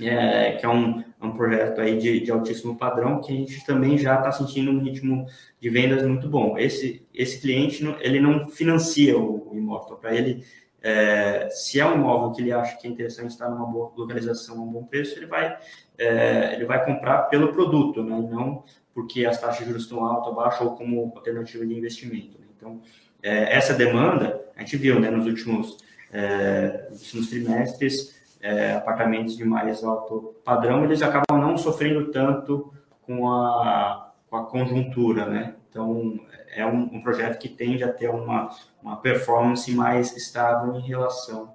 [0.00, 3.96] é, que é um, um projeto aí de, de, altíssimo padrão, que a gente também
[3.98, 5.26] já está sentindo um ritmo
[5.60, 6.58] de vendas muito bom.
[6.58, 10.44] Esse, esse cliente, ele não financia o, o imóvel, para ele,
[10.82, 14.58] é, se é um imóvel que ele acha que é interessante estar numa boa localização,
[14.58, 15.56] a um bom preço, ele vai,
[15.96, 18.16] é, ele vai comprar pelo produto, né?
[18.30, 18.62] não
[18.94, 22.38] porque as taxas de juros estão altas ou baixas ou como alternativa de investimento.
[22.38, 22.46] Né?
[22.56, 22.80] Então,
[23.22, 25.78] é, essa demanda, a gente viu né, nos, últimos,
[26.12, 28.14] é, últimos trimestres,
[28.44, 32.70] é, apartamentos de mais alto padrão, eles acabam não sofrendo tanto
[33.00, 35.54] com a, com a conjuntura, né?
[35.70, 36.20] Então,
[36.54, 38.50] é um, um, projeto que tende a ter uma,
[38.82, 41.54] uma performance mais estável em relação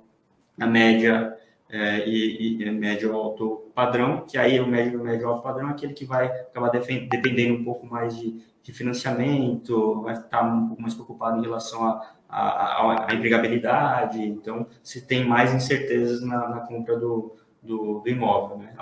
[0.59, 1.37] à média
[1.69, 5.93] é, e, e, médio alto padrão, que aí o médio médio alto padrão é aquele
[5.93, 10.93] que vai acabar dependendo um pouco mais de, de financiamento, vai estar um pouco mais
[10.93, 16.59] preocupado em relação à a, a, a, empregabilidade, então se tem mais incertezas na, na
[16.59, 18.75] compra do, do, do, imóvel, né?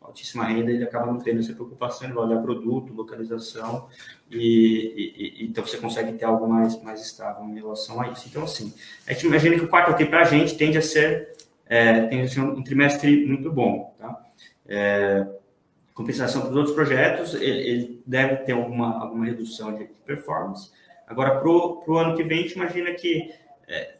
[0.00, 3.88] altíssima renda, ele acaba não tendo essa preocupação, ele vai olhar produto, localização,
[4.30, 8.26] e, e, e, então você consegue ter algo mais, mais estável em relação a isso.
[8.28, 8.72] Então, assim,
[9.06, 12.40] a gente imagina que o quarto TI para a gente tende a ser é, assim,
[12.40, 13.94] um trimestre muito bom.
[13.98, 14.24] Tá?
[14.66, 15.26] É,
[15.96, 20.70] compensação para os outros projetos, ele, ele, deve ter alguma, alguma redução de performance.
[21.06, 23.32] Agora, para o ano que vem, a gente imagina que,
[23.66, 23.94] é,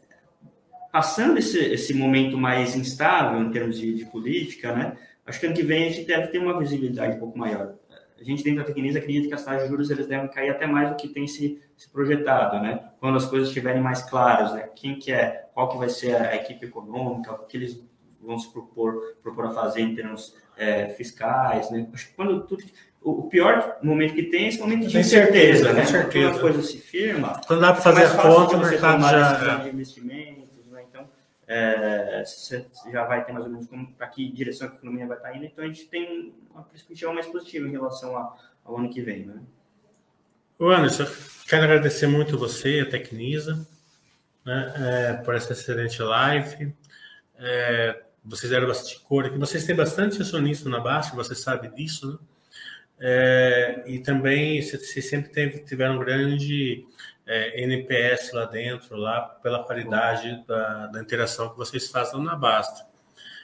[0.91, 4.95] passando esse, esse momento mais instável em termos de, de, política, né,
[5.25, 7.73] acho que ano que vem a gente deve ter uma visibilidade um pouco maior.
[8.19, 10.67] A gente dentro da Tecnisa acredita que as taxas de juros eles devem cair até
[10.67, 12.91] mais do que tem se, se projetado, né?
[12.99, 14.69] Quando as coisas estiverem mais claras, né?
[14.75, 17.83] Quem que é, qual que vai ser a equipe econômica, o que eles
[18.27, 21.87] vão se propor, propor a fazer em termos é, fiscais, né?
[21.93, 22.63] Acho que quando tudo,
[23.01, 25.85] o pior momento que tem é esse momento de incerteza, né?
[25.85, 26.31] Certeza.
[26.31, 29.69] Quando a coisa se firma, quando dá para fazer a conta, o mercado já de
[29.69, 30.83] investimentos, né?
[30.89, 31.09] Então,
[31.47, 33.67] é, você já vai ter mais ou menos
[33.97, 35.45] para que direção a economia vai estar indo.
[35.45, 39.25] Então, a gente tem uma perspectiva mais positiva em relação a, ao ano que vem,
[39.25, 39.41] né?
[40.59, 41.05] O Anderson,
[41.47, 43.65] quero agradecer muito você, a Tecnisa,
[44.43, 46.73] né, é, por essa excelente live.
[47.37, 49.37] É, vocês deram bastante cor aqui.
[49.37, 52.17] Vocês têm bastante acionista na Baixa, você sabe disso, né?
[52.99, 56.83] É, e também vocês sempre teve, tiveram um grande
[57.27, 62.87] é, NPS lá dentro, lá pela qualidade da, da, interação que vocês fazem na Basta.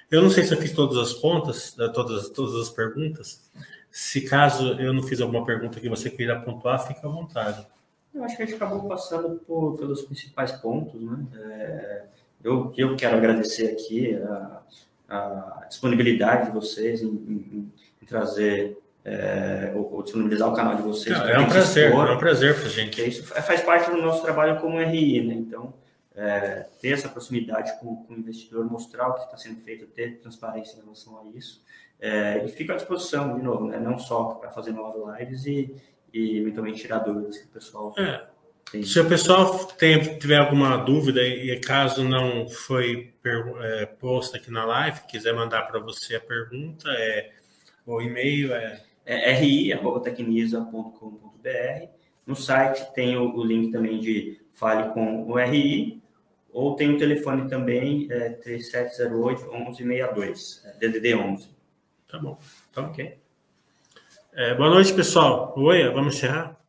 [0.10, 3.50] Eu não sei se eu fiz todas as contas, todas, todas as perguntas,
[3.92, 7.68] se caso eu não fiz alguma pergunta que você queira pontuar, fica à vontade.
[8.14, 11.28] Eu acho que a gente acabou passando por, pelos principais pontos, né?
[11.36, 12.06] É,
[12.44, 14.62] eu, eu quero agradecer aqui a,
[15.10, 17.72] a disponibilidade de vocês em, em,
[18.02, 21.18] em trazer é, ou, ou, disponibilizar o canal de vocês.
[21.18, 23.08] é um prazer, é um prazer para a gente.
[23.08, 25.34] Isso faz parte do nosso trabalho como RI, né?
[25.34, 25.74] Então,
[26.16, 30.20] é, ter essa proximidade com, com, o investidor, mostrar o que está sendo feito, ter
[30.20, 31.62] transparência em relação a isso.
[32.00, 33.80] É, e fico à disposição, de novo, né?
[33.80, 35.76] não só para fazer novas lives e,
[36.14, 38.26] e eventualmente tirar dúvidas que o pessoal é.
[38.72, 38.84] Tem.
[38.84, 43.14] Se o pessoal tem, tiver alguma dúvida e caso não foi
[43.62, 47.32] é, posta aqui na live, quiser mandar para você a pergunta, é,
[47.86, 51.88] o e-mail é, é ri.tecnisa.com.br.
[52.26, 56.02] No site tem o, o, link também de Fale com o RI,
[56.52, 61.50] ou tem o telefone também, é, 3708 1162, DDD 11.
[62.08, 62.40] Tá bom.
[62.72, 63.18] Tá ok.
[64.34, 65.54] É, boa noite, pessoal.
[65.58, 66.63] Oi, vamos encerrar?